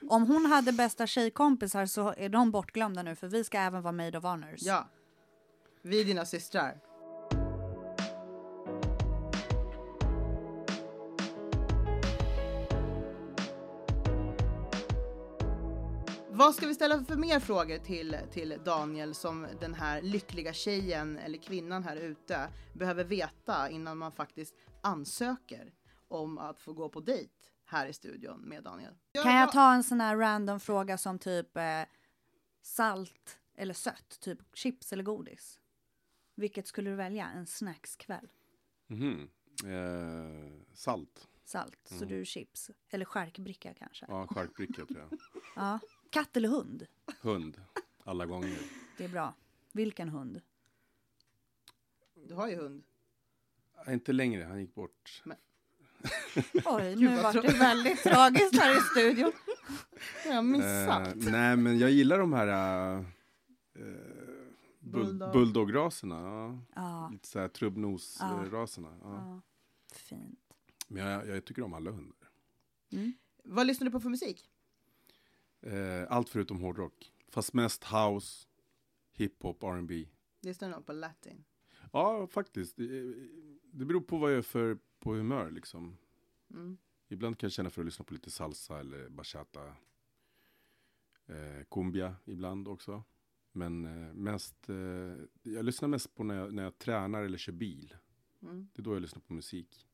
[0.10, 3.92] Om hon hade bästa tjejkompisar så är de bortglömda nu för vi ska även vara
[3.92, 4.62] maid of honors.
[4.62, 4.90] Ja.
[5.82, 6.93] Vi är dina systrar.
[16.44, 21.18] Vad ska vi ställa för mer frågor till, till Daniel som den här lyckliga tjejen
[21.18, 25.74] eller kvinnan här ute behöver veta innan man faktiskt ansöker
[26.08, 27.34] om att få gå på dejt
[27.66, 28.94] här i studion med Daniel?
[29.24, 31.64] Kan jag ta en sån här random fråga som typ eh,
[32.62, 34.20] salt eller sött?
[34.22, 35.60] Typ chips eller godis?
[36.36, 37.30] Vilket skulle du välja?
[37.36, 38.28] En snackskväll?
[38.88, 39.30] Mhm.
[39.66, 41.28] eh, salt.
[41.46, 42.08] Salt, så Mm.
[42.10, 42.72] du är chips.
[42.90, 44.06] Eller charkbricka kanske?
[44.10, 45.20] Ja, charkbricka tror jag.
[45.56, 45.80] Ja.
[46.14, 46.86] Katt eller hund?
[47.22, 47.62] Hund.
[48.04, 48.60] Alla gånger.
[48.98, 49.34] Det är bra.
[49.72, 50.42] Vilken hund?
[52.28, 52.84] Du har ju hund.
[53.88, 55.24] Inte längre, han gick bort.
[56.66, 59.32] Oj, Gud, nu var det väldigt tragiskt här i studion.
[60.26, 61.08] Jag har missat.
[61.08, 63.06] Eh, nej, men jag gillar de här uh,
[64.80, 65.32] bull, Bulldog.
[65.34, 66.16] bulldograserna.
[66.16, 66.60] Ja.
[66.76, 68.98] Ja, Lite så här trubbnos-raserna.
[69.02, 69.16] Ja.
[69.16, 69.42] ja.
[69.96, 70.40] Fint.
[70.88, 72.30] Men jag, jag tycker om alla hundar.
[72.92, 73.14] Mm.
[73.44, 74.50] Vad lyssnar du på för musik?
[75.64, 77.12] Eh, allt förutom hårdrock.
[77.30, 78.48] Fast mest house,
[79.12, 80.08] hiphop, R&B.
[80.42, 81.44] Lyssnar du nog på latin?
[81.92, 82.76] Ja, faktiskt.
[82.78, 83.14] Det,
[83.72, 85.98] det beror på vad jag är för på humör liksom.
[86.50, 86.78] Mm.
[87.08, 89.76] Ibland kan jag känna för att lyssna på lite salsa eller bachata.
[91.26, 93.04] Eh, cumbia ibland också.
[93.52, 94.76] Men eh, mest, eh,
[95.44, 97.96] jag lyssnar mest på när jag, när jag tränar eller kör bil.
[98.42, 98.70] Mm.
[98.74, 99.88] Det är då jag lyssnar på musik.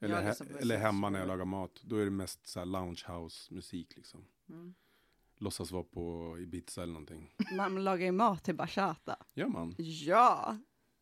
[0.00, 1.82] Eller, he, på eller musik, hemma när jag lagar mat.
[1.84, 4.24] Då är det mest så här lounge house musik liksom.
[4.48, 4.74] Mm.
[5.38, 7.30] Låtsas vara på Ibiza eller någonting.
[7.52, 9.16] Man lagar ju mat till bachata.
[9.34, 9.74] Gör man?
[9.78, 10.56] Ja!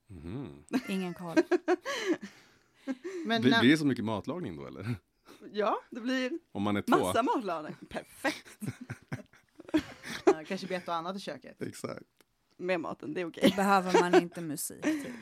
[0.06, 0.64] Mhm.
[0.88, 1.36] Ingen koll.
[3.26, 4.94] Men Det när, blir så mycket matlagning då eller?
[5.52, 6.98] Ja, det blir Om man är två?
[6.98, 7.74] massa matlagning.
[7.90, 8.58] Perfekt.
[10.24, 11.62] ja, kanske blir ett och annat i köket.
[11.62, 12.04] Exakt.
[12.56, 13.48] Med maten, det är okej.
[13.50, 15.14] Det behöver man inte musik till.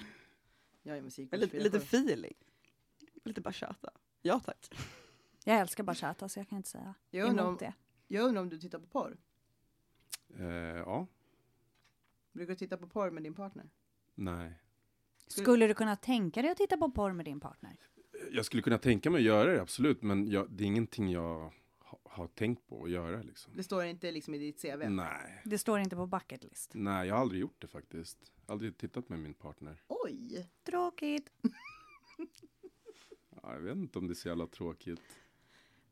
[0.83, 1.29] Jag är musik.
[1.33, 2.35] Lite, lite feeling.
[3.25, 3.91] Lite bachata.
[4.23, 4.75] Ja tack.
[5.45, 7.75] Jag älskar bachata så jag kan inte säga om, emot det.
[8.13, 9.17] Jag undrar om du tittar på porr?
[10.39, 10.45] Eh,
[10.79, 11.07] ja,
[12.33, 13.71] Brukar du titta på porr med din partner?
[14.15, 14.59] nej.
[15.27, 17.77] Skulle du kunna tänka dig att titta på porr med din partner?
[18.33, 20.03] Jag skulle kunna tänka mig att göra det, absolut.
[20.03, 23.53] Men jag, det är ingenting jag ha, har tänkt på att göra liksom.
[23.57, 24.89] Det står inte liksom i ditt CV?
[24.89, 25.43] Nej.
[25.45, 26.71] Det står inte på bucket list.
[26.75, 28.33] Nej, jag har aldrig gjort det faktiskt.
[28.47, 29.83] Aldrig tittat med min partner.
[29.89, 30.49] Oj!
[30.65, 31.33] Tråkigt.
[33.43, 35.01] Ja, jag vet inte om det är så jävla tråkigt.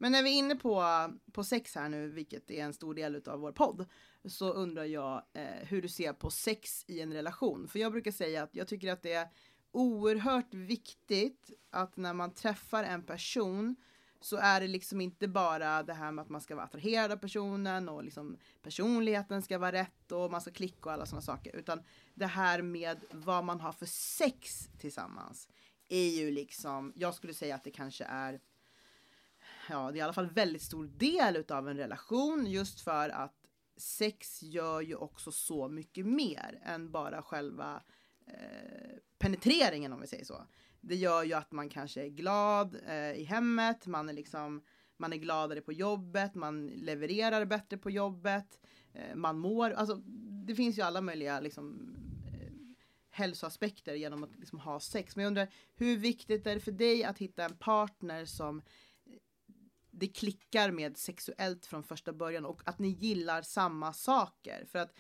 [0.03, 0.85] Men när vi är inne på,
[1.33, 3.87] på sex här nu, vilket är en stor del av vår podd,
[4.25, 7.69] så undrar jag eh, hur du ser på sex i en relation.
[7.69, 9.29] För jag brukar säga att jag tycker att det är
[9.73, 13.77] oerhört viktigt att när man träffar en person
[14.21, 17.17] så är det liksom inte bara det här med att man ska vara attraherad av
[17.17, 21.57] personen och liksom personligheten ska vara rätt och man ska klicka och alla sådana saker.
[21.57, 21.83] Utan
[22.15, 25.49] det här med vad man har för sex tillsammans
[25.89, 28.41] är ju liksom, jag skulle säga att det kanske är
[29.71, 33.37] ja, det är i alla fall väldigt stor del utav en relation just för att
[33.77, 37.83] sex gör ju också så mycket mer än bara själva
[38.27, 40.47] eh, penetreringen om vi säger så.
[40.81, 44.63] Det gör ju att man kanske är glad eh, i hemmet, man är liksom
[45.01, 48.61] man är gladare på jobbet, man levererar bättre på jobbet,
[48.93, 49.97] eh, man mår, alltså
[50.47, 51.95] det finns ju alla möjliga liksom
[52.33, 52.53] eh,
[53.11, 55.17] hälsoaspekter genom att liksom ha sex.
[55.17, 58.65] Men jag undrar, hur viktigt är det för dig att hitta en partner som eh,
[60.01, 64.65] det klickar med sexuellt från första början och att ni gillar samma saker?
[64.73, 64.93] För att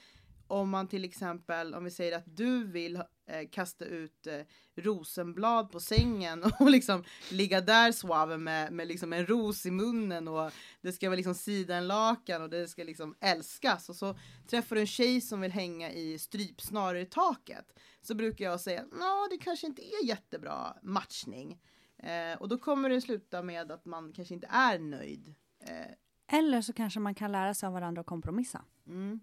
[0.47, 4.41] om man till exempel, om vi säger att du vill eh, kasta ut eh,
[4.77, 10.29] rosenblad på sängen och liksom ligga där suave med, med liksom en ros i munnen
[10.29, 14.19] och det ska vara liksom sidenlakan och det ska liksom älskas och så
[14.51, 18.81] träffar du en tjej som vill hänga i strypsnaror i taket så brukar jag säga
[18.81, 21.59] att det kanske inte är jättebra matchning
[22.03, 25.35] eh, och då kommer det sluta med att man kanske inte är nöjd.
[25.61, 28.65] Eh, Eller så kanske man kan lära sig av varandra och kompromissa.
[28.87, 29.21] mm.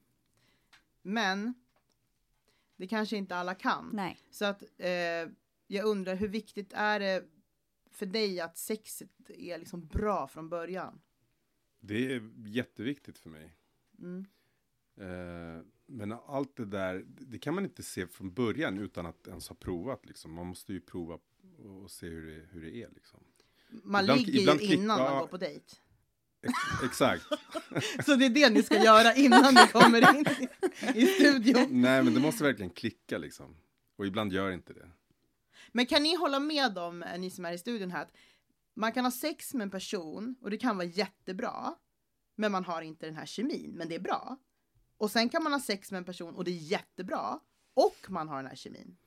[1.01, 1.53] Men
[2.77, 3.89] det kanske inte alla kan.
[3.93, 4.19] Nej.
[4.31, 4.89] Så att eh,
[5.67, 7.25] jag undrar hur viktigt är det
[7.91, 11.01] för dig att sexet är liksom bra från början?
[11.79, 13.55] Det är jätteviktigt för mig.
[13.99, 14.25] Mm.
[14.97, 19.49] Eh, men allt det där, det kan man inte se från början utan att ens
[19.49, 20.05] ha provat.
[20.05, 20.33] Liksom.
[20.33, 21.19] Man måste ju prova
[21.59, 22.89] och se hur det, hur det är.
[22.89, 23.19] Liksom.
[23.83, 25.65] Man Ibland- ligger ibland ju klick- innan man går på dejt.
[26.41, 27.23] Ex- exakt.
[28.05, 30.25] Så det är det ni ska göra innan ni kommer in
[30.95, 31.81] i, i studion.
[31.81, 33.55] Nej, men det måste verkligen klicka liksom.
[33.95, 34.91] Och ibland gör inte det.
[35.71, 38.11] Men kan ni hålla med om, eh, ni som är i studion här, att
[38.73, 41.75] man kan ha sex med en person och det kan vara jättebra,
[42.35, 44.37] men man har inte den här kemin, men det är bra.
[44.97, 47.39] Och sen kan man ha sex med en person och det är jättebra,
[47.73, 48.97] och man har den här kemin.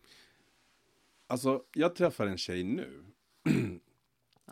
[1.31, 3.05] Alltså, jag träffar en tjej nu.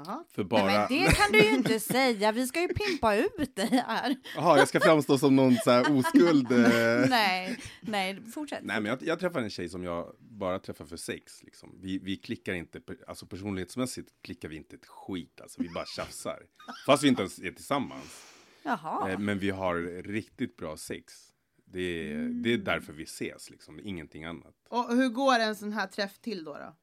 [0.05, 0.65] För Nej, bara...
[0.65, 2.33] men det kan du ju inte säga.
[2.33, 4.17] Vi ska ju pimpa ut dig här.
[4.37, 6.53] Jaha, jag ska framstå som någon så här oskuld.
[6.53, 7.09] Eh...
[7.09, 8.61] Nej, nej, fortsätt.
[8.63, 11.43] Nej, men jag, jag träffar en tjej som jag bara träffar för sex.
[11.43, 11.79] Liksom.
[11.81, 15.41] Vi, vi klickar inte, alltså personlighetsmässigt klickar vi inte ett skit.
[15.41, 16.43] Alltså, vi bara tjafsar.
[16.87, 18.35] Fast vi inte ens är tillsammans.
[18.63, 19.11] Jaha.
[19.11, 21.28] Eh, men vi har riktigt bra sex.
[21.71, 23.81] Det är, det är därför vi ses, liksom.
[23.81, 24.55] ingenting annat.
[24.69, 26.53] Och hur går en sån här träff till då?
[26.53, 26.77] då?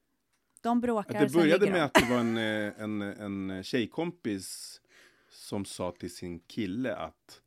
[0.62, 1.82] De bråkar, Att det började med de.
[1.82, 4.82] att det var en, eh, en, en tjejkompis
[5.30, 7.42] som sa till sin kille att,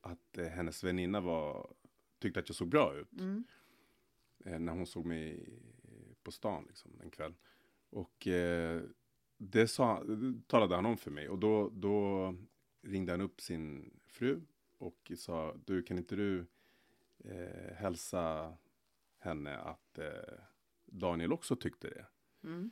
[0.00, 1.74] att eh, hennes väninna var,
[2.18, 3.12] tyckte att jag såg bra ut.
[3.20, 3.44] Mm.
[4.44, 5.48] eh, när hon såg mig
[6.22, 7.34] på stan liksom, en kväll.
[7.90, 8.82] Och eh,
[9.38, 12.34] det sa, det talade han om för mig och då, då
[12.82, 14.40] ringde han upp sin fru
[14.82, 16.46] och sa du kan inte du
[17.24, 18.54] eh, hälsa
[19.18, 20.38] henne att eh,
[20.86, 22.06] Daniel också tyckte det.
[22.48, 22.70] Mm.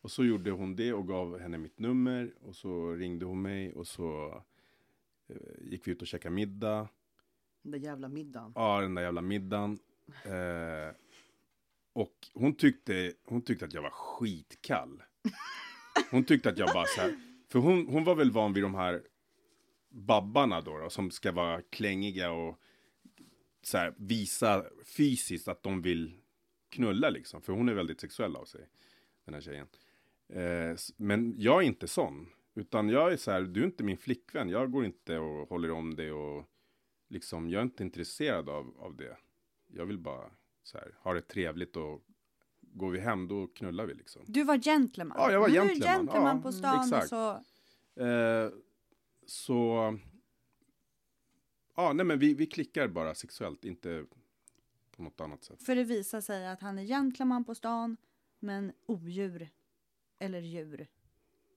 [0.00, 3.72] Och så gjorde hon det och gav henne mitt nummer och så ringde hon mig
[3.72, 4.42] och så
[5.28, 6.88] eh, gick vi ut och käkade middag.
[7.62, 8.52] Den där jävla middagen.
[8.54, 9.78] Ja, den där jävla middagen.
[10.24, 10.94] Eh,
[11.92, 15.02] och hon tyckte, hon tyckte att jag var skitkall.
[16.10, 18.74] Hon tyckte att jag bara så här, för hon, hon var väl van vid de
[18.74, 19.02] här
[19.92, 22.60] babbarna då, då som ska vara klängiga och
[23.62, 26.12] så här, visa fysiskt att de vill
[26.68, 27.42] knulla liksom.
[27.42, 28.68] För hon är väldigt sexuell av sig,
[29.24, 29.66] den här tjejen.
[30.28, 32.28] Eh, men jag är inte sån.
[32.54, 34.48] Utan jag är så här, du är inte min flickvän.
[34.48, 36.44] Jag går inte och håller om dig och
[37.08, 39.16] liksom, jag är inte intresserad av, av det.
[39.66, 40.30] Jag vill bara
[40.62, 42.02] så här, ha det trevligt och
[42.60, 44.22] går vi hem då knullar vi liksom.
[44.26, 45.16] Du var gentleman.
[45.20, 45.92] Ja, jag var du gentleman.
[45.92, 47.02] är gentleman Ja, på stan exakt.
[47.02, 47.30] och så...
[48.02, 48.50] Eh,
[49.26, 49.98] så,
[51.76, 54.04] ja nej men vi, vi klickar bara sexuellt, inte
[54.96, 55.62] på något annat sätt.
[55.62, 57.96] För det visar sig att han är gentleman på stan,
[58.38, 59.50] men odjur,
[60.18, 60.86] eller djur,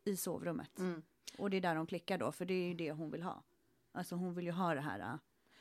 [0.04, 0.80] i sovrummet.
[0.80, 1.02] Mm.
[1.38, 3.44] Och det är där de klickar då, för det är ju det hon vill ha.
[3.92, 5.00] Alltså hon vill ju ha det här.
[5.00, 5.16] äh,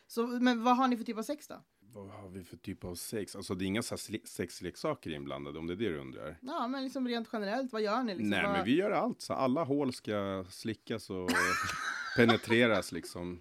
[0.07, 1.63] Så, men vad har ni för typ av sex då?
[1.81, 3.37] Vad har vi för typ av sex?
[3.37, 3.83] Alltså det är inga
[4.25, 6.39] sexleksaker inblandade om det är det du undrar.
[6.41, 8.15] Ja, men liksom rent generellt, vad gör ni?
[8.15, 8.31] Liksom?
[8.31, 8.53] Nej vad...
[8.53, 11.31] men vi gör allt, så alla hål ska slickas och
[12.17, 13.41] penetreras liksom.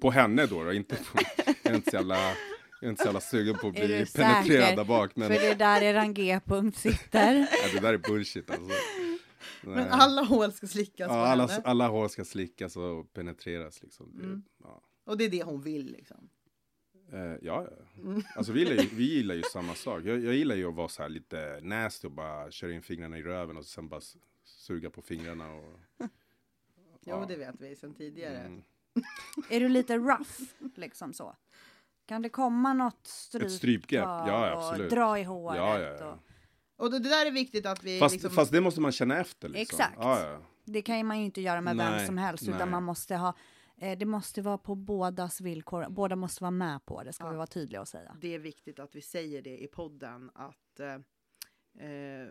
[0.00, 1.18] På henne då, då inte på,
[1.62, 2.18] jag är inte så jävla,
[2.80, 4.76] jag är inte så jävla sugen på att bli penetrerad säker?
[4.76, 5.16] där bak.
[5.16, 7.34] Men För det är där eran G-punkt sitter.
[7.34, 8.72] nej, det där är bullshit alltså.
[9.62, 11.62] Men alla hål ska slickas på Ja, alla, henne.
[11.64, 14.20] alla hår ska slickas och penetreras liksom.
[14.22, 14.42] Mm.
[14.62, 14.82] ja.
[15.04, 16.30] Och det är det hon vill liksom.
[17.12, 18.22] Eh, ja, ja.
[18.36, 20.02] Alltså vi gillar, ju, vi gillar ju samma sak.
[20.04, 23.18] Jag, jag gillar ju att vara så här lite nasty och bara köra in fingrarna
[23.18, 24.00] i röven och sen bara
[24.44, 25.80] suga på fingrarna och...
[27.10, 27.26] Jo, Ja.
[27.26, 28.38] det vet vi sedan tidigare.
[28.38, 28.62] Mm.
[29.50, 30.30] Är du lite rough,
[30.74, 31.36] liksom så?
[32.06, 33.42] Kan det komma något stryp?
[33.42, 34.90] Ett strypgrepp, ja, ja, och absolut.
[34.90, 35.56] dra i håret?
[35.56, 36.18] Ja, ja, ja.
[36.76, 38.30] Och, Och det, det där är viktigt att vi Fast, liksom...
[38.30, 39.80] fast det måste man känna efter liksom.
[39.80, 40.42] Exakt.
[40.64, 42.54] Det kan man ju inte göra med vem Nej, som helst, nej.
[42.56, 43.34] utan man måste ha
[43.76, 45.86] eh, det måste vara på bådas villkor.
[45.90, 48.16] Båda måste vara med på det, ska vi vara tydliga och säga.
[48.20, 50.94] det är viktigt att vi säger det i podden att eh,
[51.88, 52.28] eh,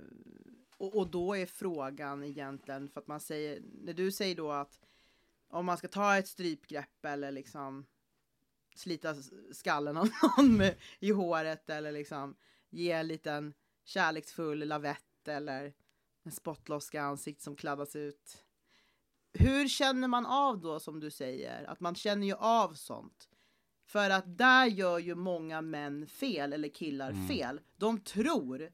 [0.79, 4.79] och, och då är frågan egentligen för att man säger när du säger då att
[5.49, 7.85] om man ska ta ett strypgrepp eller liksom
[8.75, 9.15] slita
[9.51, 12.35] skallen av någon med, i håret eller liksom
[12.69, 15.73] ge en liten kärleksfull lavett eller
[16.23, 18.43] en spottloska i ansiktet som kladdas ut.
[19.33, 21.63] Hur känner man av då som du säger?
[21.63, 23.29] Att man känner ju av sånt.
[23.85, 27.27] För att där gör ju många män fel eller killar Mm.
[27.27, 27.61] fel.
[27.75, 28.69] De tror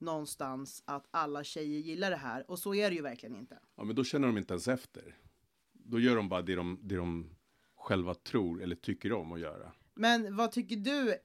[0.00, 3.58] någonstans att alla tjejer gillar det här och så är det ju verkligen inte.
[3.76, 5.16] Ja, men då känner de inte ens efter.
[5.72, 7.30] Då gör de bara det de, det de
[7.76, 9.72] själva tror eller tycker om att göra.
[9.94, 11.18] Men vad tycker du, eh,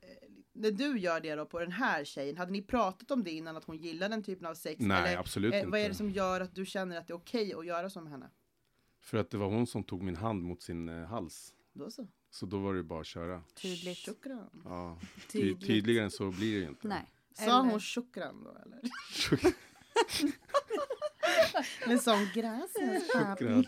[0.53, 3.57] när du gör det då på den här tjejen, hade ni pratat om det innan
[3.57, 4.79] att hon gillar den typen av sex?
[4.79, 5.71] Nej, Eller, absolut eh, inte.
[5.71, 8.07] Vad är det som gör att du känner att det är okej att göra som
[8.07, 8.29] henne?
[9.01, 11.53] För att det var hon som tog min hand mot sin eh, hals.
[11.73, 12.07] Då så.
[12.29, 13.43] Så då var det bara att köra.
[13.53, 14.09] Tydligt.
[14.65, 14.99] Ja.
[15.31, 16.87] Ty- tydligare än så blir det ju inte.
[16.87, 17.05] Nej.
[17.33, 18.79] Sa Eller- hon shukran då eller?
[21.87, 23.65] Men som gräsens Shukran.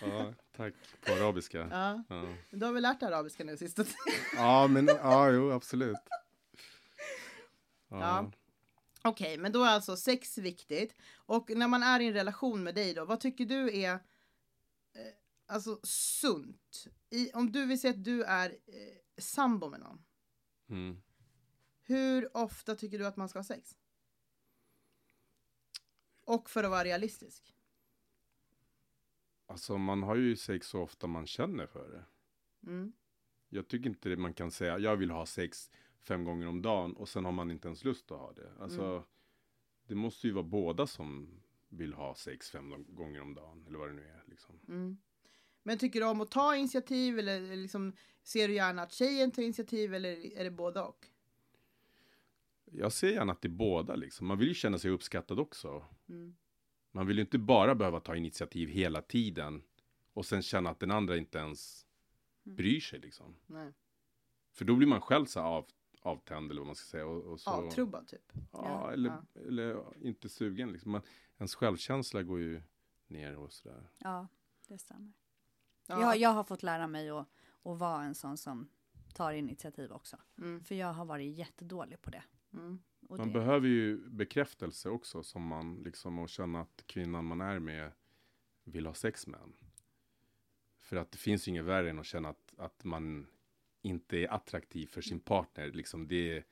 [0.00, 0.74] Ja, tack.
[1.06, 1.58] På arabiska.
[1.70, 3.98] Ja, Ja, du har väl lärt dig arabiska nu sista tiden?
[4.36, 5.96] ja men ja, jo, absolut.
[7.88, 8.32] Ja.
[9.02, 10.94] Okej, men då är alltså sex viktigt.
[11.16, 13.98] Och när man är i en relation med dig då, vad tycker du är eh,
[15.46, 16.86] alltså sunt?
[17.10, 18.54] I, om du vill säga att du är eh,
[19.18, 20.02] sambo med någon,
[20.70, 21.02] Mm.
[21.86, 23.76] Hur ofta tycker du att man ska ha sex?
[26.24, 27.54] Och för att vara realistisk.
[29.46, 32.04] Alltså man har ju sex så ofta man känner för det.
[32.70, 32.92] Mm.
[33.48, 35.70] Jag tycker inte det man kan säga, jag vill ha sex
[36.00, 38.52] fem gånger om dagen och sen har man inte ens lust att ha det.
[38.60, 39.02] Alltså, Mm.
[39.86, 43.88] det måste ju vara båda som vill ha sex fem gånger om dagen, eller vad
[43.88, 44.22] det nu är.
[44.26, 44.60] Liksom.
[44.68, 44.96] Mm.
[45.62, 49.42] Men tycker du om att ta initiativ eller liksom, ser du gärna att tjejen tar
[49.42, 51.06] initiativ eller är det båda och?
[52.72, 54.26] Jag ser gärna att det är båda, liksom.
[54.26, 55.84] man vill ju känna sig uppskattad också.
[56.08, 56.36] Mm.
[56.92, 59.62] Man vill ju inte bara behöva ta initiativ hela tiden
[60.12, 61.82] och sen känna att den andra inte ens
[62.46, 62.56] Mm.
[62.56, 62.98] bryr sig.
[62.98, 63.36] Liksom.
[63.46, 63.72] Nej.
[64.52, 65.66] För då blir man själv så av,
[66.00, 67.06] avtänd eller vad man ska säga.
[67.06, 68.32] Och, och så, Avtrubbad typ.
[68.32, 68.92] Ja, Ja.
[68.92, 69.40] eller, Ja.
[69.40, 70.72] eller inte sugen.
[70.72, 70.92] Liksom.
[70.92, 71.02] Man,
[71.38, 72.62] ens självkänsla går ju
[73.06, 73.88] ner och sådär.
[73.98, 74.28] Ja,
[74.68, 75.12] det stämmer.
[75.86, 76.00] Ja.
[76.00, 77.26] Jag, jag har fått lära mig att,
[77.62, 78.68] att vara en sån som
[79.14, 80.16] tar initiativ också.
[80.38, 80.64] Mm.
[80.64, 82.22] För jag har varit jättedålig på det.
[82.52, 82.78] Mm.
[83.08, 87.40] Och Man det behöver ju bekräftelse också som man liksom och känna att kvinnan man
[87.40, 87.92] är med
[88.64, 89.56] vill ha sex med en.
[90.78, 93.26] För att det finns ju inget värre än att känna att, att man
[93.82, 95.72] inte är attraktiv för sin partner.
[95.72, 96.44] Liksom det,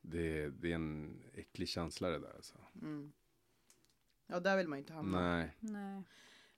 [0.00, 2.34] det, det är en äcklig känsla det där.
[2.36, 2.58] Alltså.
[2.82, 3.12] Mm.
[4.26, 5.20] Ja, där vill man ju inte hamna.
[5.20, 5.56] Nej.
[5.60, 6.02] Nej.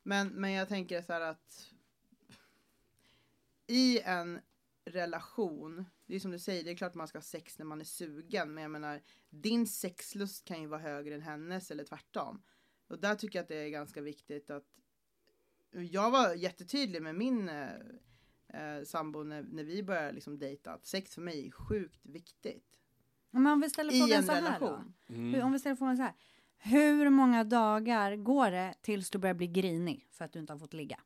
[0.02, 1.74] Men, men jag tänker så här att
[3.66, 4.40] i en
[4.86, 7.80] relation, det är som du säger, det är klart man ska ha sex när man
[7.80, 12.42] är sugen, men jag menar, din sexlust kan ju vara högre än hennes eller tvärtom.
[12.88, 14.66] Och där tycker jag att det är ganska viktigt att
[15.70, 17.68] jag var jättetydlig med min eh,
[18.48, 22.78] eh, sambo när, när vi började liksom dejta, att sex för mig är sjukt viktigt.
[23.30, 24.46] Men om vi ställer I frågan en så här då.
[24.46, 24.94] relation.
[25.06, 26.14] Hur, om vi ställer frågan så här.
[26.58, 30.58] Hur många dagar går det tills du börjar bli grinig för att du inte har
[30.58, 31.00] fått ligga?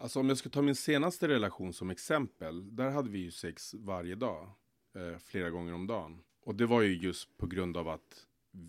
[0.00, 2.76] Alltså om jag ska ta min senaste relation som exempel.
[2.76, 4.50] Där hade vi ju sex varje dag.
[4.94, 6.22] Eh, flera gånger om dagen.
[6.44, 8.26] Och det var ju just på grund av att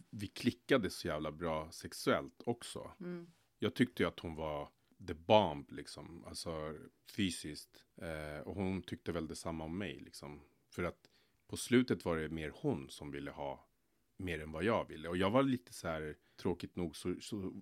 [0.10, 2.92] vi klickade så jävla bra sexuellt också.
[3.00, 3.28] Mm.
[3.60, 4.70] Jag tyckte ju att hon var
[5.08, 6.26] the bomb liksom.
[6.26, 6.76] Alltså
[7.16, 7.86] fysiskt.
[7.96, 10.42] Eh, och hon tyckte väl detsamma om mig liksom.
[10.70, 11.10] För att
[11.48, 13.68] på slutet var det mer hon som ville ha
[14.18, 15.10] mer än vad jag ville.
[15.10, 17.54] Och jag var lite så här, tråkigt nog, så, så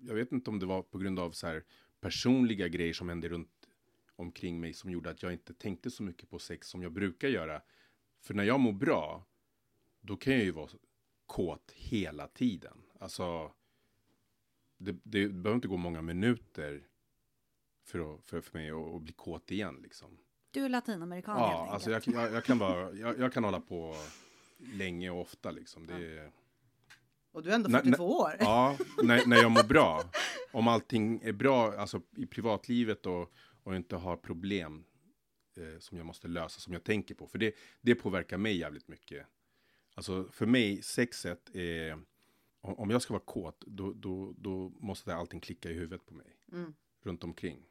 [0.00, 1.64] jag vet inte om det var på grund av så här
[2.04, 3.68] personliga grejer som hände runt
[4.16, 7.28] omkring mig som gjorde att jag inte tänkte så mycket på sex som jag brukar
[7.28, 7.62] göra.
[8.20, 9.26] För när jag mår bra,
[10.00, 10.68] då kan jag ju vara
[11.26, 12.82] kåt hela tiden.
[13.00, 13.52] Alltså,
[14.76, 16.86] det, det behöver inte gå många minuter
[17.84, 20.18] för, att, för, för mig att, att bli kåt igen liksom.
[20.50, 23.60] Du är latinamerikan Ja, helt alltså jag, jag, jag kan vara, jag, jag kan hålla
[23.60, 23.96] på
[24.58, 25.86] länge och ofta liksom.
[25.86, 26.32] Det är,
[27.34, 28.36] Och du är ändå Nej, 42 år.
[28.38, 30.02] Ja, när, när jag mår bra.
[30.52, 34.84] Om allting är bra, alltså i privatlivet och, och inte har problem
[35.56, 37.26] eh, som jag måste lösa, som jag tänker på.
[37.26, 39.26] För det, det påverkar mig jävligt mycket.
[39.94, 41.92] Alltså för mig, sexet är,
[42.60, 46.14] om, om jag ska vara kåt, då, då, då måste allting klicka i huvudet på
[46.14, 46.36] mig.
[46.52, 46.74] Mm.
[47.02, 47.66] Runt omkring.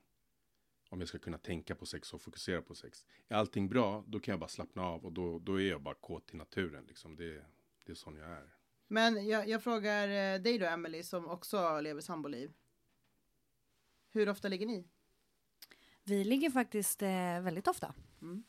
[0.89, 3.05] Om jag ska kunna tänka på sex och fokusera på sex.
[3.27, 5.95] Är allting bra, då kan jag bara slappna av och då, då är jag bara
[5.95, 6.85] kåt i naturen.
[6.87, 7.15] Liksom.
[7.15, 7.45] Det,
[7.85, 8.62] det är sån jag är.
[8.93, 12.51] Men jag, jag frågar eh, dig då, Emily som också lever samboliv.
[14.11, 14.87] Hur ofta ligger ni?
[16.03, 17.93] Vi ligger faktiskt eh, väldigt ofta.
[18.21, 18.43] Mm.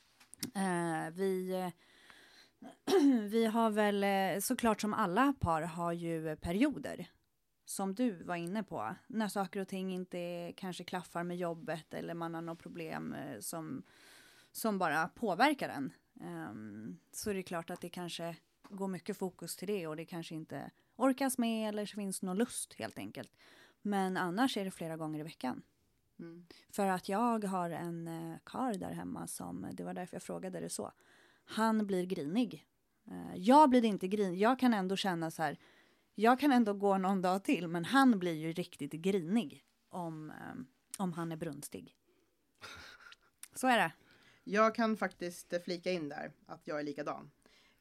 [0.55, 1.71] Eh, vi, eh,
[3.31, 7.11] vi har väl eh, såklart som alla par har ju perioder.
[7.65, 12.15] som du var inne på, när saker och ting inte kanske klaffar med jobbet eller
[12.15, 13.83] man har något problem eh, som,
[14.53, 15.93] som bara påverkar en.
[16.21, 18.37] ehm, så är det klart att det kanske
[18.69, 22.39] går mycket fokus till det och det kanske inte orkas med eller så finns någon
[22.39, 23.33] lust helt enkelt.
[23.83, 25.63] Men annars är det flera gånger i veckan.
[26.19, 26.47] Mm.
[26.71, 30.61] För att jag har en eh, karl där hemma som, det var därför jag frågade
[30.61, 30.93] det så.
[31.45, 32.67] Han blir grinig.
[33.11, 35.59] Eh, jag blir inte grinig, jag kan ändå känna så här,
[36.15, 40.55] jag kan ändå gå någon dag till, men han blir ju riktigt grinig om, eh,
[40.99, 41.97] om han är brunstig.
[43.55, 43.93] Så är det.
[44.45, 47.31] Jag kan faktiskt flika in där att jag är likadan.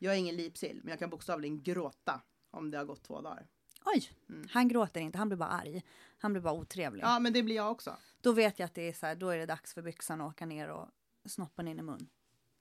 [0.04, 3.48] Jag är ingen lipsill, men jag kan bokstavligen gråta om det har gått två dagar.
[3.86, 4.48] Oj, Mm.
[4.52, 5.84] han gråter inte, han blir bara arg.
[6.18, 7.04] Han blir bara otrevlig.
[7.04, 7.98] Ja, men det blir jag också.
[8.22, 10.32] Då vet jag att det är så här, då är det dags för byxan att
[10.32, 10.90] åka ner och
[11.26, 12.08] snoppen in i mun.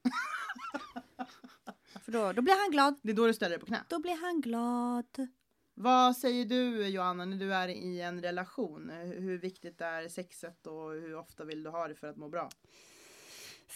[2.05, 2.95] för då, då blir han glad.
[3.03, 3.85] Det är då du ställer dig på knä.
[3.89, 5.29] Då blir han glad.
[5.75, 8.91] Vad säger du Johanna när du är i en relation?
[8.91, 12.29] Hur hur viktigt är sexet och hur ofta vill du ha det för att må
[12.29, 12.49] bra?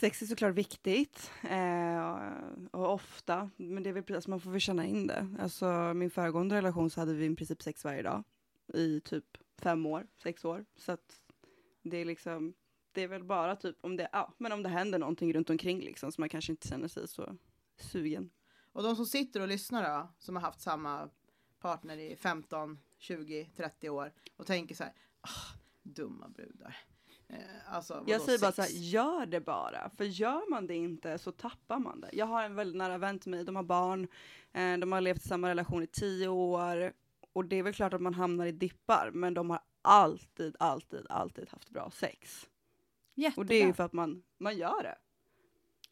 [0.01, 2.31] Sex är såklart viktigt eh,
[2.71, 5.29] och ofta, men det är väl precis, alltså man får väl känna in det.
[5.41, 8.25] Alltså min föregående relation så hade vi i princip sex varje dag
[8.75, 9.25] i typ
[9.59, 10.65] fem år, sex år.
[10.77, 11.21] Så att
[11.83, 12.55] det är liksom,
[12.93, 15.81] det är väl bara typ om det, ja, men om det händer någonting runt omkring
[15.81, 17.37] liksom så man kanske inte känner sig så
[17.77, 18.31] sugen.
[18.73, 21.11] Och de som sitter och lyssnar då, som har haft samma
[21.61, 26.77] partner i 15, 20, 30 år och tänker så här, ah, dumma brudar.
[27.69, 28.75] Alltså, Jag säger bara så sex?
[28.75, 29.91] här, gör det bara.
[29.91, 32.11] För gör man det inte så tappar man det.
[32.13, 34.09] Jag har en väldigt nära vän till mig, de har barn,
[34.53, 36.93] eh, de har levt i samma relation i tio år.
[37.33, 41.07] Och det är väl klart att man hamnar i dippar, men de har alltid, alltid,
[41.09, 42.49] alltid haft bra sex.
[43.15, 43.41] Jättebra.
[43.43, 44.99] Och det är ju för att man, man gör det.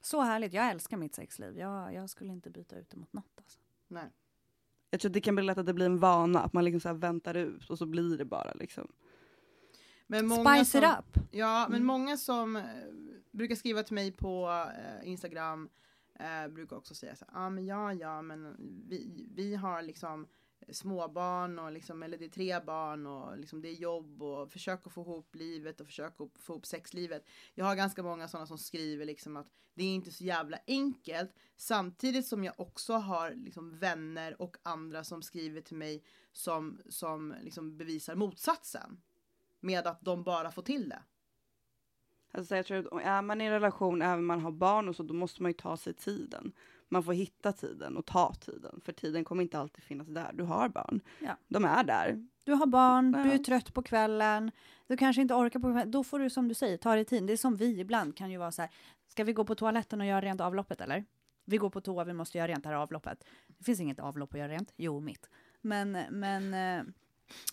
[0.01, 0.53] Så härligt.
[0.53, 1.59] Jag älskar mitt sexliv.
[1.59, 3.33] Jag, jag skulle inte byta ut det mot något.
[3.37, 3.59] Alltså.
[3.89, 4.11] Nej.
[4.91, 6.81] Jag tror att det kan bli lätt att det blir en vana, att man liksom
[6.81, 8.93] så här väntar ut och så blir det bara liksom.
[10.07, 11.29] Men många Spice it som, up.
[11.31, 11.87] Ja, men Mm.
[11.87, 12.65] många som eh,
[13.31, 15.69] brukar skriva till mig på eh, Instagram
[16.19, 18.57] eh, brukar också säga så här, ah, men ja, ja, men
[18.89, 20.27] vi, vi har liksom
[20.69, 24.87] småbarn och liksom, eller det är tre barn och liksom det är jobb och försök
[24.87, 27.27] att få ihop livet och försök att få ihop sexlivet.
[27.55, 31.31] Jag har ganska många sådana som skriver liksom att det är inte så jävla enkelt
[31.57, 36.03] samtidigt som jag också har liksom vänner och andra som skriver till mig
[36.33, 39.01] som, som liksom bevisar motsatsen
[39.65, 41.03] med att de bara får till det.
[42.33, 44.97] Alltså jag tror att är man i en relation, även om man har barn och
[44.97, 46.53] så, då måste man ju ta sig tiden.
[46.89, 50.31] Man får hitta tiden och ta tiden, för tiden kommer inte alltid finnas där.
[50.35, 51.37] Du har barn, Ja.
[51.49, 52.27] de är där.
[52.45, 53.45] Du har barn, du är Ja.
[53.47, 54.51] trött på kvällen,
[54.87, 55.91] du kanske inte orkar på kvällen.
[55.91, 57.27] Då får du som du säger, ta dig tid.
[57.27, 58.71] Det är som vi ibland kan ju vara så här,
[59.09, 61.05] ska vi gå på toaletten och göra rent avloppet eller?
[61.45, 63.25] Vi går på toa, vi måste göra rent det här avloppet.
[63.47, 65.31] Det finns inget avlopp att göra rent, jo mitt.
[65.61, 66.85] Men, men, eh,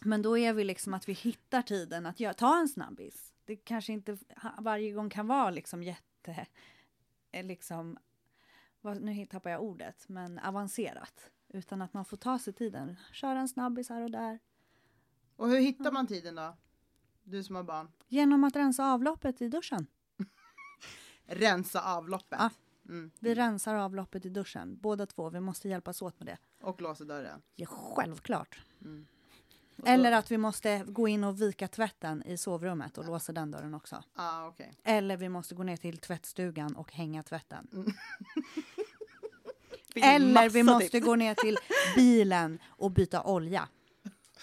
[0.02, 3.34] men då är vi liksom att vi hittar tiden att göra, ta en snabbis.
[3.46, 4.18] Det kanske inte
[4.58, 6.48] varje gång kan vara liksom jätte,
[7.32, 7.98] eh, liksom,
[8.82, 11.32] vad, nu tappar jag ordet, men avancerat.
[11.48, 14.40] Utan att man får ta sig tiden, köra en snabbis här och där.
[15.36, 16.58] Och hur hittar man tiden då?
[17.24, 17.92] Du som har barn.
[18.08, 19.88] Genom att rensa avloppet i duschen.
[21.26, 22.40] Rensa avloppet.
[22.40, 22.50] Ja.
[22.86, 23.12] Mm.
[23.20, 25.30] Vi rensar avloppet i duschen, båda två.
[25.30, 26.38] Vi måste hjälpas åt med det.
[26.66, 27.42] Och låser dörren.
[27.56, 28.60] Ja, självklart.
[28.82, 29.08] Mm.
[29.86, 33.74] Eller att vi måste gå in och vika tvätten i sovrummet och låsa den dörren
[33.74, 34.04] också.
[34.16, 34.74] Ah, okej.
[34.84, 37.68] Eller vi måste gå ner till tvättstugan och hänga tvätten.
[39.94, 41.06] Fick Eller vi måste tips.
[41.06, 41.58] gå ner till
[41.96, 43.68] bilen och byta olja.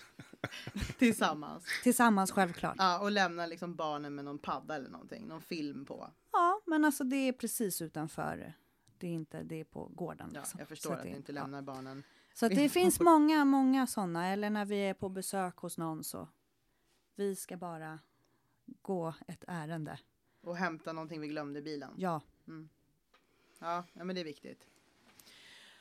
[0.98, 1.64] Tillsammans.
[1.82, 2.74] Tillsammans självklart.
[2.78, 5.26] Ja, och lämna liksom barnen med någon padda eller någonting.
[5.28, 6.10] Någon film på.
[6.32, 8.52] Ja, men alltså det är precis utanför.
[8.98, 10.30] Det är inte, det är på gården.
[10.34, 10.58] Ja, liksom.
[10.60, 11.40] jag förstår att det- ni inte ja.
[11.42, 12.02] lämnar barnen.
[12.38, 14.26] Så det finns många, många sådana.
[14.26, 16.28] Eller när vi är på besök hos någon så.
[17.14, 17.98] Vi ska bara
[18.82, 19.98] gå ett ärende.
[20.40, 21.94] Och hämta någonting vi glömde i bilen.
[21.96, 22.20] Ja,
[23.58, 24.66] Ja, ja men det är viktigt.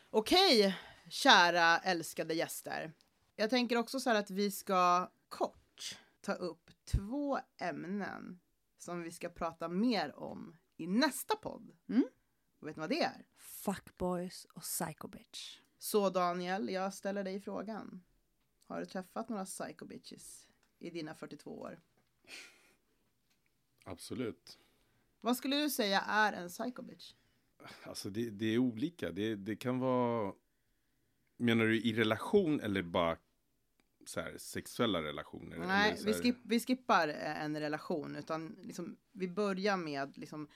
[0.10, 0.78] Okej,
[1.10, 2.94] kära älskade gäster.
[3.36, 8.40] Jag tänker också så här att vi ska kort ta upp två ämnen
[8.78, 11.72] som vi ska prata mer om i nästa podd.
[11.90, 12.06] Mm.
[12.60, 13.26] Vet ni vad det är?
[13.38, 15.60] fuckboys och psycho bitch.
[15.78, 18.04] Så Daniel, jag ställer dig frågan.
[18.66, 20.48] Har du träffat några psycho bitches
[20.80, 21.80] i dina 42 år?
[23.86, 24.60] Absolut.
[25.22, 27.14] Vad skulle du säga är en psycho bitch?
[27.84, 29.12] Alltså det, det är olika.
[29.12, 30.34] Det, det kan vara...
[31.38, 33.18] Menar du i relation eller bara
[34.06, 35.58] så här, sexuella relationer?
[35.58, 40.48] Nej, vi, skip, vi skippar eh, en relation utan liksom, vi börjar med liksom,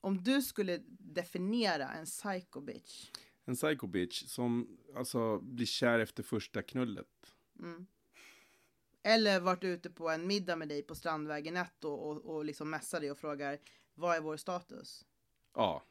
[0.00, 3.10] om du skulle definiera en psycho bitch.
[3.48, 7.34] En psycho bitch som alltså blir kär efter första knullet.
[7.58, 7.86] Mm.
[9.02, 12.70] Eller varit ute på en middag med dig på Strandvägen 1 och, och, och liksom
[12.70, 13.58] messar dig och frågar
[13.94, 15.04] vad är vår status?
[15.54, 15.82] Ja,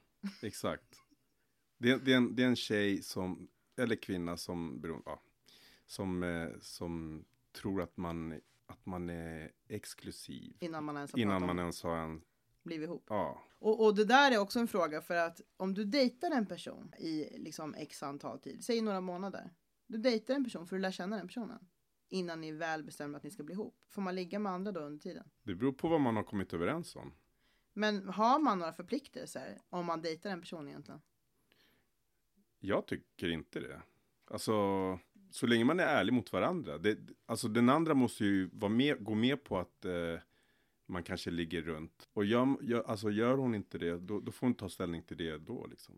[0.42, 1.02] exakt.
[1.78, 3.48] Det, det, är en, det är en tjej som,
[3.78, 5.22] eller kvinna som, ja,
[5.86, 10.58] som, eh, som tror att man, att man är exklusiv.
[10.60, 12.22] Innan man ens har Innan man ens har en,
[12.68, 13.06] blivit ihop.
[13.10, 13.44] ja.
[13.60, 16.94] Och, och det där är också en fråga för att om du dejtar en person
[17.00, 19.54] i liksom x antal tid, säg några månader.
[19.88, 21.68] Du dejtar en person för att lära känna den personen.
[22.10, 23.84] Innan ni väl bestämmer att ni ska bli ihop.
[23.88, 25.30] Får man ligga med andra då under tiden?
[25.44, 27.14] Det beror på vad man har kommit överens om.
[27.74, 31.02] Men har man några förpliktelser om man dejtar en person egentligen?
[32.60, 33.82] Jag tycker inte det.
[34.26, 34.54] Alltså,
[35.32, 36.78] så länge man är ärlig mot varandra.
[36.78, 40.20] Det, alltså den andra måste ju vara med, gå med på att eh,
[40.88, 42.10] man kanske ligger runt.
[42.14, 45.18] Och gör, gör, alltså gör hon inte det, då, då får hon ta ställning till
[45.18, 45.96] det då liksom.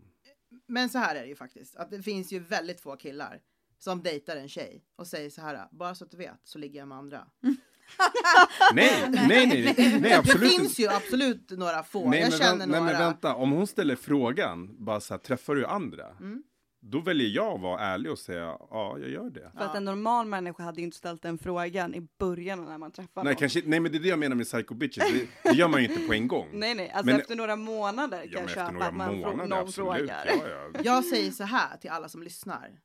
[0.68, 1.76] Men så här är det ju faktiskt.
[1.76, 3.42] Att det finns ju väldigt få killar
[3.78, 5.68] som dejtar en tjej och säger så här.
[5.72, 7.28] Bara så att du vet så ligger jag med andra.
[8.74, 12.10] Nej, nej, nej, nej, absolut det finns ju absolut några få.
[12.10, 12.92] Nej jag men, känner nej några.
[12.92, 16.06] men vänta, om hon ställer frågan, bara så här, träffar du andra?
[16.20, 16.44] Mm.
[16.92, 19.52] Då väljer jag att vara ärlig och säga, ja, jag gör det.
[19.58, 22.92] För att en normal människa hade ju inte ställt den frågan i början när man
[22.92, 23.40] träffar Nej, någon.
[23.40, 25.12] kanske, nej, men det är det jag menar med psycho bitches.
[25.12, 26.50] Det, det gör man ju inte på en gång.
[26.54, 29.54] Nej, nej, alltså Men- efter några månader ja, kan jag köpa att man månader, någon
[29.54, 29.76] absolut.
[29.76, 30.26] frågar.
[30.26, 30.82] Ja, ja.
[30.84, 32.82] Jag säger så här till alla som lyssnar.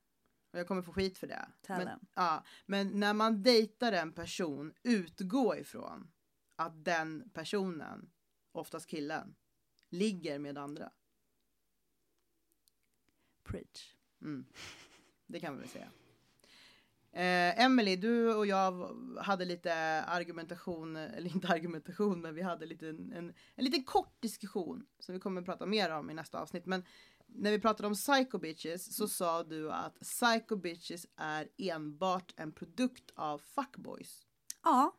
[0.52, 1.48] Och jag kommer få skit för det.
[1.68, 6.10] Men, ja, men när man dejtar en person, utgå ifrån
[6.56, 8.10] att den personen,
[8.52, 9.34] oftast killen,
[9.90, 10.90] ligger med andra.
[13.44, 13.93] Preach.
[14.24, 14.44] Mm.
[15.26, 15.88] Det kan vi väl säga.
[17.12, 22.88] Eh, Emily, du och jag hade lite argumentation, eller inte argumentation, men vi hade lite
[22.88, 26.40] en, en, en liten kort diskussion som vi kommer att prata mer om i nästa
[26.40, 26.66] avsnitt.
[26.66, 26.84] Men
[27.26, 32.52] när vi pratade om psycho bitches så sa du att psycho bitches är enbart en
[32.52, 34.26] produkt av fuckboys.
[34.62, 34.96] Ja,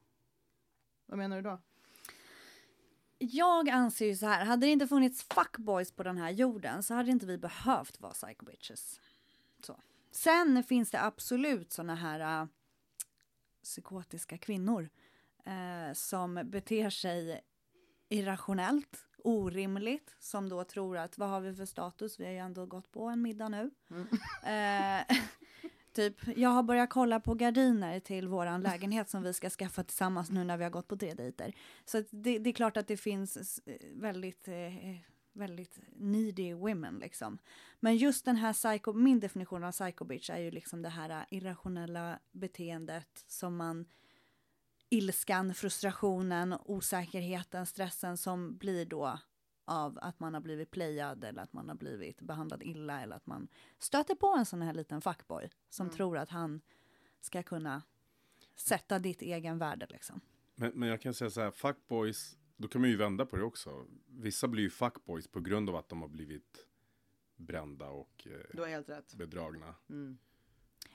[1.05, 1.61] Vad menar du då?
[3.17, 6.93] jag anser ju så här, hade det inte funnits fuckboys på den här jorden så
[6.93, 8.99] hade inte vi behövt vara psycho bitches.
[10.15, 12.47] Sen finns det absolut såna här äh,
[13.63, 14.89] psykotiska kvinnor
[15.45, 17.41] eh, som beter sig
[18.09, 22.19] irrationellt, orimligt, som då tror att vad har vi för status?
[22.19, 23.71] Vi har ju ändå gått på en middag nu.
[24.43, 25.17] Eh,
[25.93, 30.29] typ, jag har börjat kolla på gardiner till våran lägenhet som vi ska skaffa tillsammans
[30.29, 31.55] nu när vi har gått på tre dejter.
[31.85, 34.95] Så det, det är klart att det finns eh, väldigt, eh,
[35.35, 37.37] väldigt needy women liksom.
[37.79, 41.25] Men just den här psycho, min definition av psycho bitch är ju liksom det här
[41.29, 43.85] irrationella beteendet som man
[44.89, 49.19] ilskan, frustrationen, osäkerheten, stressen som blir då
[49.65, 53.25] av att man har blivit playad eller att man har blivit behandlad illa eller att
[53.25, 53.47] man
[53.79, 55.95] stöter på en sån här liten fuckboy som Mm.
[55.95, 56.61] tror att han
[57.21, 57.81] ska kunna
[58.55, 60.21] sätta ditt egen värde liksom.
[60.55, 63.43] Men, men jag kan säga så här, fuckboys, då kan man ju vända på det
[63.43, 63.85] också.
[64.07, 66.65] Vissa blir ju fuckboys på grund av att de har blivit
[67.35, 69.13] brända och eh, Du har helt rätt.
[69.15, 69.75] bedragna.
[69.89, 70.17] Mm.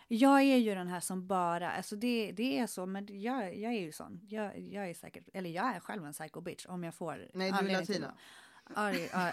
[0.08, 3.72] Jag är ju den här som bara, alltså det, det är så, men jag, jag
[3.74, 4.20] är ju sån.
[4.28, 7.52] Jag, jag är säkert, eller jag är själv en psycho bitch om jag får Nej,
[7.52, 8.14] du är latina.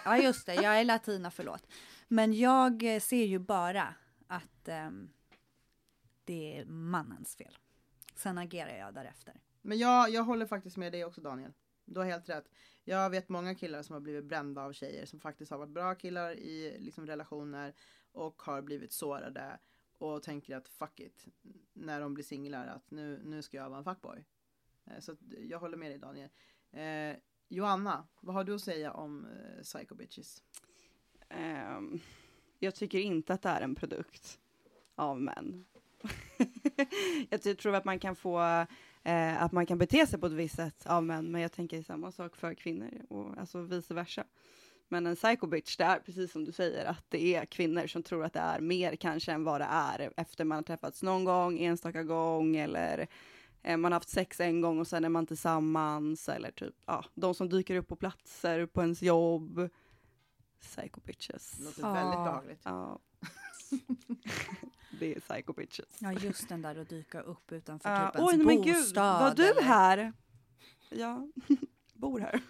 [0.06, 1.68] Ja, just det, jag är latina, förlåt.
[2.08, 3.96] Men jag eh, ser ju bara
[4.28, 5.10] att ehm,
[6.26, 7.58] det är mannens fel.
[8.16, 9.42] Sen agerar jag därefter.
[9.62, 11.54] Men jag, jag håller faktiskt med dig också Daniel.
[11.88, 12.50] Du har helt rätt.
[12.84, 15.96] Jag vet många killar som har blivit brända av tjejer som faktiskt har varit bra
[15.96, 17.74] killar i liksom, relationer
[18.12, 19.60] och har blivit sårade
[19.98, 21.26] och tänker att fuck it
[21.74, 24.26] när de blir singlar att nu, nu ska jag vara en fuckboy.
[24.86, 26.30] Eh, så jag håller med dig Daniel.
[26.72, 27.18] Eh,
[27.48, 30.44] Joanna, vad har du att säga om eh, psycho bitches?
[31.30, 32.00] Um,
[32.60, 34.40] jag tycker inte att det är en produkt
[34.96, 35.66] av män.
[37.30, 38.66] jag tror att man kan få,
[39.08, 41.84] eh, att man kan bete sig på ett visst sätt av män, men jag tänker
[41.84, 44.24] samma sak för kvinnor och alltså vice versa.
[44.88, 48.04] Men en psycho bitch, det är precis som du säger, att det är kvinnor som
[48.04, 51.24] tror att det är mer kanske än vad det är efter man har träffats någon
[51.24, 53.08] gång, enstaka gång eller
[53.64, 57.06] eh, man har haft sex en gång och sen är man tillsammans eller typ, ja,
[57.14, 59.70] de som dyker upp på platser på ens jobb.
[60.62, 61.52] Psycho bitches.
[61.52, 62.62] Det låter väldigt behagligt.
[62.64, 63.00] Ja.
[65.00, 65.86] det är psycho bitches.
[66.00, 69.36] Ja, just den där att dyka upp utanför Ja, typ ens oj, men gud, var
[69.36, 70.14] du eller- här?
[70.90, 71.28] Ja,
[71.94, 72.42] bor här.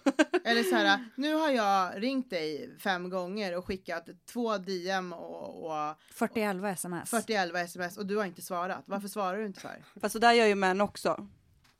[0.43, 5.65] Eller så här, nu har jag ringt dig fem gånger och skickat två DM och,
[5.65, 7.09] och 4011 sms.
[7.09, 8.83] 4011 sms och du har inte svarat.
[8.85, 9.83] Varför svarar du inte så här?
[10.01, 11.27] Fast så där gör ju män också.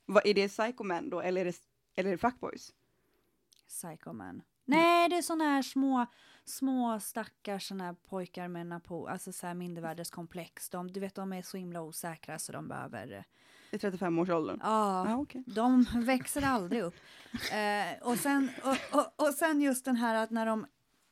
[0.06, 1.56] Vad, är det psycho-män då, eller är det,
[1.94, 2.72] eller är det fuckboys?
[3.68, 4.42] Psycho man.
[4.64, 6.06] Nej, det är såna här små,
[6.48, 10.68] små stackars såna här pojkar med napo, alltså så här mindervärdeskomplex.
[10.70, 13.24] De, du vet, de är så himla osäkra så de behöver
[13.70, 14.60] I 35-årsåldern?
[14.62, 15.42] Ja, Ja, okej.
[15.46, 16.94] de växer aldrig upp.
[17.52, 20.66] Eh, och, sen, och, och, och sen just den här att när de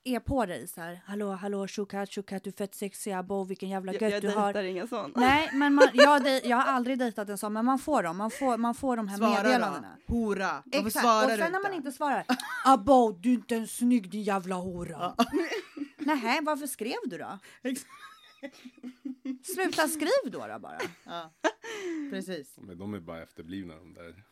[0.09, 3.68] är på dig så här, hallå, hallå, shukat, shukat, du är fett sexig, abo, vilken
[3.68, 4.52] jävla Jag, gött jag du har.
[4.52, 5.12] dejtar inga sån.
[5.16, 8.16] Nej, men man, jag, dej- jag har aldrig dejtat en sån, men man får dem.
[8.16, 9.96] Man får, man får de här Svara meddelandena.
[10.07, 10.14] då.
[10.14, 10.62] Hora.
[10.72, 11.92] Exakt, och du sen när man inte?
[11.92, 12.24] svarar,
[12.64, 15.14] abo, du är inte ens snygg din jävla hora.
[15.98, 17.38] Nej, varför skrev du då?
[17.62, 17.90] Exakt.
[19.54, 20.78] Sluta skriv då, då bara.
[21.04, 21.30] Ja,
[22.11, 22.54] precis.
[22.57, 24.22] Men de är bara efterblivna de där.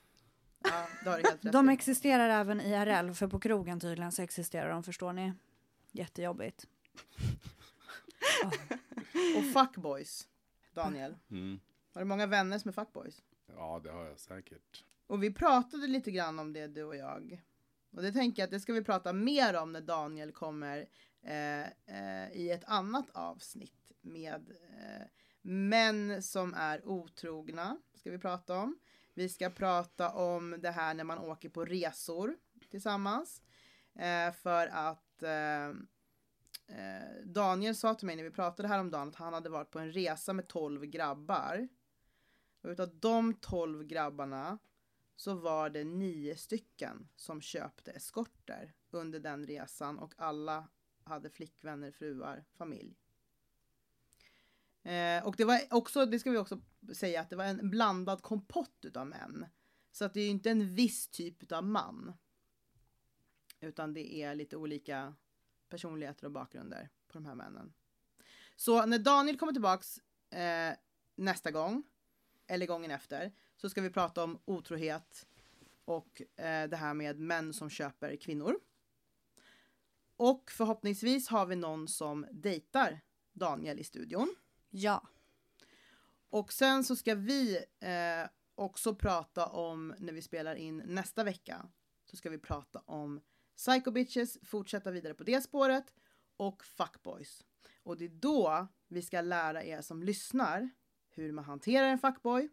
[0.65, 1.73] Ja, det har du helt rätt De i.
[1.73, 5.33] existerar även IRL, för på krogen tydligen så existerar de, förstår ni?
[5.95, 6.65] Jättejobbigt.
[9.37, 10.29] Och fuckboys,
[10.73, 11.17] Daniel.
[11.31, 11.61] Mm.
[11.93, 13.23] Har du många vänner som är fuckboys?
[13.47, 14.85] Ja, det har jag säkert.
[15.07, 17.43] Och vi pratade lite grann om det, du och jag.
[17.91, 20.89] Och det tänker jag att det ska vi prata mer om när Daniel kommer
[21.23, 25.07] eh, eh, i ett annat avsnitt med eh,
[25.43, 27.77] män som är otrogna.
[27.95, 28.79] Ska vi prata om.
[29.15, 32.37] Vi ska prata om det här när man åker på resor
[32.71, 33.43] tillsammans.
[33.99, 35.69] Eh, för att att eh,
[36.79, 39.93] eh, Daniel sa till mig när vi pratade häromdagen att han hade varit på en
[39.93, 41.69] resa med 12 grabbar.
[42.63, 44.59] Och utav de 12 grabbarna
[45.17, 50.69] så var det nio stycken som köpte eskorter under den resan och alla
[51.05, 52.97] hade flickvänner, fruar, familj.
[54.83, 56.61] Eh, och det var också, det ska vi också
[56.95, 59.47] säga, att det var en blandad kompott utav män.
[59.93, 62.13] Så att det är ju inte en viss typ utav man.
[63.65, 65.15] Utan det är lite olika
[65.69, 67.73] personligheter och bakgrunder på de här männen.
[68.57, 69.99] Så när Daniel kommer tillbaks
[70.31, 70.77] eh,
[71.15, 71.83] nästa gång,
[72.47, 75.27] eller gången efter, så ska vi prata om otrohet
[75.85, 78.61] och eh, det här med män som köper kvinnor.
[80.17, 83.01] Och förhoppningsvis har vi någon som dejtar
[83.33, 84.35] Daniel i studion.
[84.71, 85.09] Ja.
[86.31, 91.69] Och sen så ska vi eh, också prata om när vi spelar in nästa vecka.
[92.05, 93.21] Så ska vi prata om
[93.57, 95.95] Psycho Bitches, fortsätta vidare på det spåret
[96.37, 97.45] och Fuckboys.
[97.83, 100.71] Och det är då vi ska lära er som lyssnar
[101.11, 102.49] hur man hanterar en fuckboy,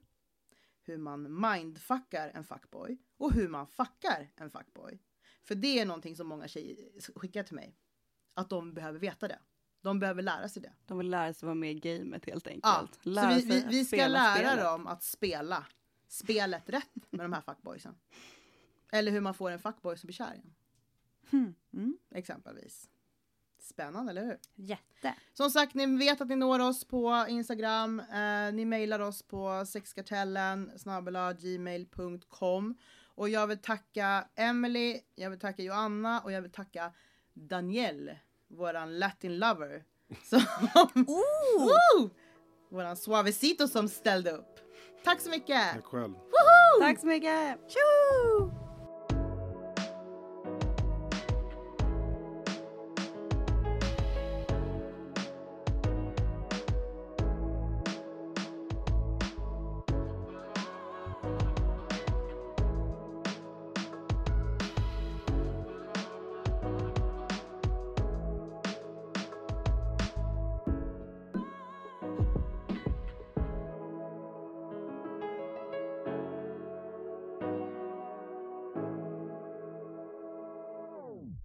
[0.82, 5.00] hur man mindfuckar en fuckboy och hur man fuckar en fuckboy.
[5.44, 6.78] För det är någonting som många tjejer
[7.16, 7.78] skickar till mig.
[8.34, 9.40] Att de behöver veta det.
[9.82, 10.74] De behöver lära sig det.
[10.86, 13.00] De vill lära sig vara med i gamet helt enkelt.
[13.04, 14.64] Ja, så vi, vi, vi ska spela lära spelet.
[14.66, 15.66] dem att spela
[16.08, 17.96] spelet rätt med de här fuckboysen.
[18.92, 20.61] Eller hur man får en fuckboy som blir kär i
[21.32, 21.56] Hmm.
[21.74, 21.98] Mm.
[22.16, 22.90] exempelvis.
[23.60, 24.38] Spännande, eller hur?
[24.56, 25.16] Jätte.
[25.34, 28.00] Som sagt, ni vet att ni når oss på Instagram.
[28.00, 30.72] Eh, ni mejlar oss på sexkartellen
[31.40, 32.78] gmail.com.
[33.16, 36.94] Och jag vill tacka Emily, jag vill tacka Joanna och jag vill tacka
[37.34, 39.84] Danielle, våran latin lover.
[40.24, 40.42] Som,
[41.08, 42.10] Oh!
[42.70, 44.60] Våran suavecito som ställde upp.
[45.04, 45.72] Tack så mycket!
[45.74, 46.14] Tack själv.
[46.82, 47.60] Tack så mycket!
[47.72, 48.61] Tjo!